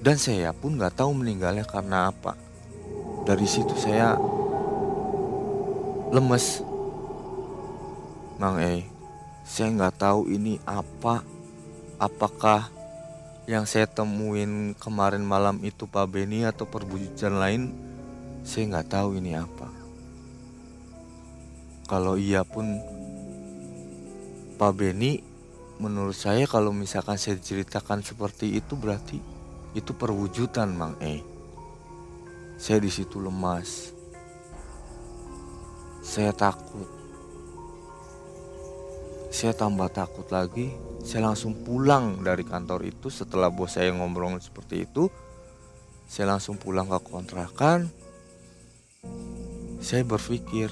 Dan 0.00 0.16
saya 0.16 0.54
pun 0.54 0.78
gak 0.78 1.02
tahu 1.02 1.12
meninggalnya 1.18 1.66
karena 1.66 2.14
apa. 2.14 2.38
Dari 3.26 3.44
situ 3.44 3.74
saya 3.74 4.14
lemes. 6.10 6.62
Mang 8.40 8.56
E, 8.56 8.88
saya 9.44 9.68
nggak 9.68 10.00
tahu 10.00 10.32
ini 10.32 10.56
apa, 10.64 11.20
apakah 12.00 12.72
yang 13.44 13.68
saya 13.68 13.84
temuin 13.84 14.72
kemarin 14.80 15.20
malam 15.20 15.60
itu 15.60 15.84
Pak 15.84 16.08
Beni 16.08 16.48
atau 16.48 16.64
perwujudan 16.64 17.36
lain 17.36 17.62
saya 18.40 18.64
nggak 18.72 18.88
tahu 18.88 19.20
ini 19.20 19.36
apa. 19.36 19.68
Kalau 21.84 22.16
iya 22.16 22.46
pun 22.48 22.80
Pak 24.60 24.76
Beni 24.76 25.16
menurut 25.80 26.12
saya 26.12 26.44
kalau 26.44 26.68
misalkan 26.68 27.16
saya 27.16 27.40
ceritakan 27.40 28.04
seperti 28.04 28.60
itu 28.60 28.76
berarti 28.76 29.16
itu 29.72 29.96
perwujudan 29.96 30.76
Mang 30.76 31.00
E. 31.00 31.24
Saya 32.60 32.84
di 32.84 32.92
situ 32.92 33.16
lemas. 33.16 33.96
Saya 36.04 36.36
takut. 36.36 36.84
Saya 39.32 39.56
tambah 39.56 39.88
takut 39.88 40.28
lagi 40.28 40.90
saya 41.00 41.32
langsung 41.32 41.56
pulang 41.64 42.20
dari 42.20 42.44
kantor 42.44 42.84
itu 42.84 43.08
setelah 43.08 43.48
bos 43.48 43.80
saya 43.80 43.88
ngobrol 43.96 44.36
seperti 44.36 44.84
itu. 44.84 45.08
Saya 46.04 46.36
langsung 46.36 46.60
pulang 46.60 46.90
ke 46.90 47.00
kontrakan. 47.00 47.88
Saya 49.80 50.04
berpikir 50.04 50.68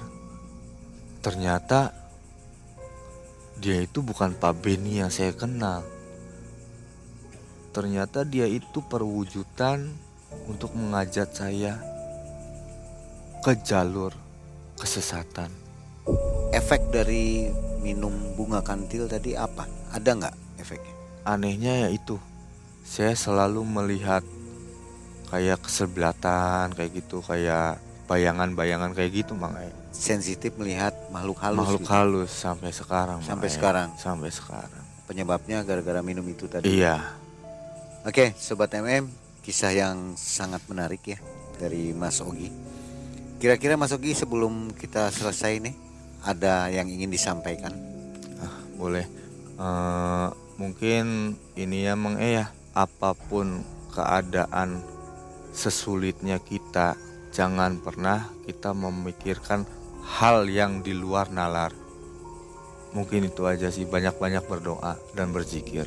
ternyata 1.24 1.96
dia 3.58 3.82
itu 3.82 4.00
bukan 4.00 4.34
Pak 4.34 4.62
Beni 4.62 5.02
yang 5.02 5.10
saya 5.10 5.34
kenal 5.34 5.82
ternyata 7.74 8.24
dia 8.24 8.46
itu 8.48 8.80
perwujudan 8.80 9.92
untuk 10.48 10.74
mengajak 10.74 11.30
saya 11.30 11.78
ke 13.44 13.52
jalur 13.62 14.10
kesesatan 14.78 15.50
efek 16.54 16.90
dari 16.90 17.52
minum 17.84 18.12
bunga 18.34 18.64
kantil 18.64 19.06
tadi 19.06 19.36
apa? 19.36 19.68
Ada 19.92 20.10
nggak 20.16 20.36
efeknya? 20.60 20.98
anehnya 21.28 21.84
ya 21.84 21.88
itu 21.92 22.16
saya 22.88 23.12
selalu 23.12 23.60
melihat 23.60 24.24
kayak 25.28 25.60
kesebelatan 25.60 26.72
kayak 26.72 27.04
gitu 27.04 27.20
kayak 27.20 27.76
bayangan-bayangan 28.08 28.96
kayak 28.96 29.12
gitu 29.12 29.36
Mang 29.36 29.52
E. 29.60 29.68
Sensitif 29.88 30.52
melihat 30.54 30.92
makhluk 31.08 31.40
halus. 31.40 31.58
makhluk 31.58 31.82
gitu. 31.82 31.92
halus 31.92 32.30
sampai 32.30 32.70
sekarang 32.70 33.18
Sampai 33.20 33.48
E. 33.48 33.54
sekarang? 33.54 33.88
sampai 33.96 34.30
sekarang 34.30 34.84
Penyebabnya 35.04 35.64
gara-gara 35.64 36.04
minum 36.04 36.24
itu 36.24 36.44
tadi. 36.44 36.68
iya 36.68 37.16
Oke, 38.04 38.32
sobat 38.36 38.72
MM, 38.72 39.08
kisah 39.40 39.72
yang 39.72 40.12
sangat 40.14 40.60
menarik 40.66 41.00
ya 41.02 41.18
dari 41.56 41.92
Mas 41.92 42.20
Ogi. 42.20 42.48
Kira-kira 43.36 43.74
Mas 43.74 43.90
Ogi 43.90 44.12
sebelum 44.12 44.70
kita 44.72 45.08
selesai 45.08 45.60
nih, 45.60 45.74
ada 46.22 46.68
yang 46.68 46.88
ingin 46.88 47.08
disampaikan? 47.08 47.72
boleh 48.74 49.04
Eh, 49.58 50.28
mungkin 50.54 51.34
ini 51.58 51.82
ya 51.82 51.98
Mang 51.98 52.14
E 52.14 52.38
ya 52.38 52.46
apa 52.72 53.10
pun 53.10 53.66
keadaan 53.90 54.78
sesulitnya 55.50 56.38
kita 56.38 56.94
jangan 57.34 57.82
pernah 57.82 58.30
kita 58.46 58.70
memikirkan 58.70 59.66
hal 60.10 60.48
yang 60.48 60.80
di 60.80 60.92
luar 60.92 61.28
nalar 61.28 61.70
mungkin 62.90 63.22
itu 63.22 63.44
aja 63.44 63.68
sih 63.68 63.84
banyak-banyak 63.84 64.42
berdoa 64.42 64.96
dan 65.12 65.28
berzikir 65.28 65.84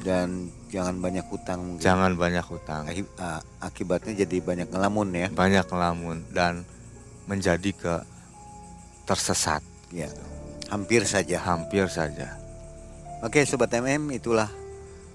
Dan 0.00 0.52
jangan 0.68 1.00
banyak 1.00 1.24
hutang. 1.24 1.60
mungkin. 1.64 1.80
jangan 1.80 2.12
banyak 2.14 2.44
hutang 2.44 2.84
ah, 3.16 3.40
Akibatnya 3.58 4.12
jadi 4.14 4.36
banyak 4.38 4.68
ngelamun 4.68 5.08
ya. 5.10 5.28
banyak 5.28 5.64
ngelamun 5.64 6.22
dan 6.30 6.62
menjadi 7.24 7.70
ke 7.72 7.94
tersesat 9.02 9.64
Ya, 9.88 10.10
hampir 10.68 11.02
saja. 11.04 11.38
hampir 11.40 11.86
saja 11.88 12.36
Oke, 13.20 13.40
sobat 13.42 13.72
MM, 13.72 14.12
itulah 14.12 14.52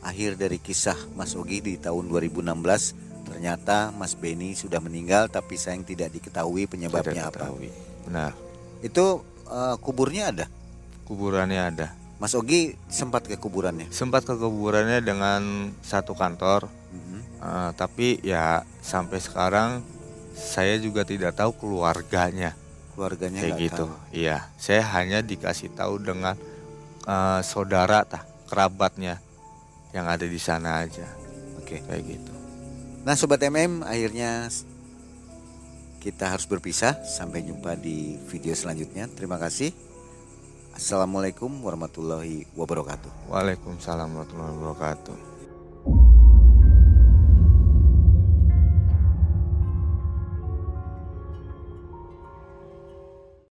akhir 0.02 0.34
dari 0.34 0.58
kisah 0.58 0.98
Mas 1.14 1.38
Ogi 1.38 1.62
di 1.62 1.78
tahun 1.78 2.10
2016. 2.10 2.98
Ternyata 3.40 3.96
Mas 3.96 4.20
Beni 4.20 4.52
sudah 4.52 4.84
meninggal, 4.84 5.32
tapi 5.32 5.56
sayang 5.56 5.88
tidak 5.88 6.12
diketahui 6.12 6.68
penyebabnya 6.68 7.24
Tidak 7.24 7.24
apa. 7.24 7.48
diketahui. 7.48 7.72
benar 8.04 8.32
Itu 8.84 9.24
eh, 9.48 9.76
kuburnya 9.80 10.24
ada. 10.28 10.46
kuburannya 11.08 11.62
ada 11.66 11.88
Mas 12.20 12.36
Ogi 12.36 12.76
sempat 12.86 13.24
ke 13.24 13.40
kuburannya. 13.40 13.88
sempat 13.90 14.28
ke 14.28 14.36
kuburannya 14.36 15.00
dengan 15.00 15.40
satu 15.80 16.12
kantor 16.14 16.68
Mhm. 16.92 17.20
eh, 17.40 17.70
tapi 17.74 18.20
ya 18.20 18.60
sampai 18.84 19.24
sekarang 19.24 19.88
saya 20.36 20.76
juga 20.76 21.08
tidak 21.08 21.32
tahu 21.34 21.56
keluarganya 21.56 22.60
Keluarganya 22.92 23.40
kayak 23.40 23.56
gitu 23.58 23.88
tahu. 23.88 23.96
iya 24.12 24.52
saya 24.58 24.84
hanya 24.94 25.24
dikasih 25.24 25.72
tahu 25.72 25.96
dengan 25.98 26.36
eh, 27.02 27.40
saudara 27.42 28.04
tah 28.04 28.28
kerabatnya 28.52 29.24
yang 29.96 30.06
ada 30.06 30.28
di 30.28 30.38
sana 30.38 30.84
aja 30.84 31.08
Oke. 31.58 31.80
kayak 31.82 32.04
gitu 32.06 32.34
Nah, 33.08 33.16
sobat 33.16 33.40
MM, 33.40 33.82
akhirnya 33.88 34.52
kita 36.04 36.36
harus 36.36 36.48
berpisah. 36.48 37.00
Sampai 37.04 37.44
jumpa 37.48 37.76
di 37.80 38.20
video 38.28 38.52
selanjutnya. 38.56 39.08
Terima 39.12 39.40
kasih. 39.40 39.72
Assalamualaikum 40.76 41.52
warahmatullahi 41.64 42.48
wabarakatuh. 42.56 43.32
Waalaikumsalam 43.32 44.08
warahmatullahi 44.08 44.54
wabarakatuh 44.56 45.29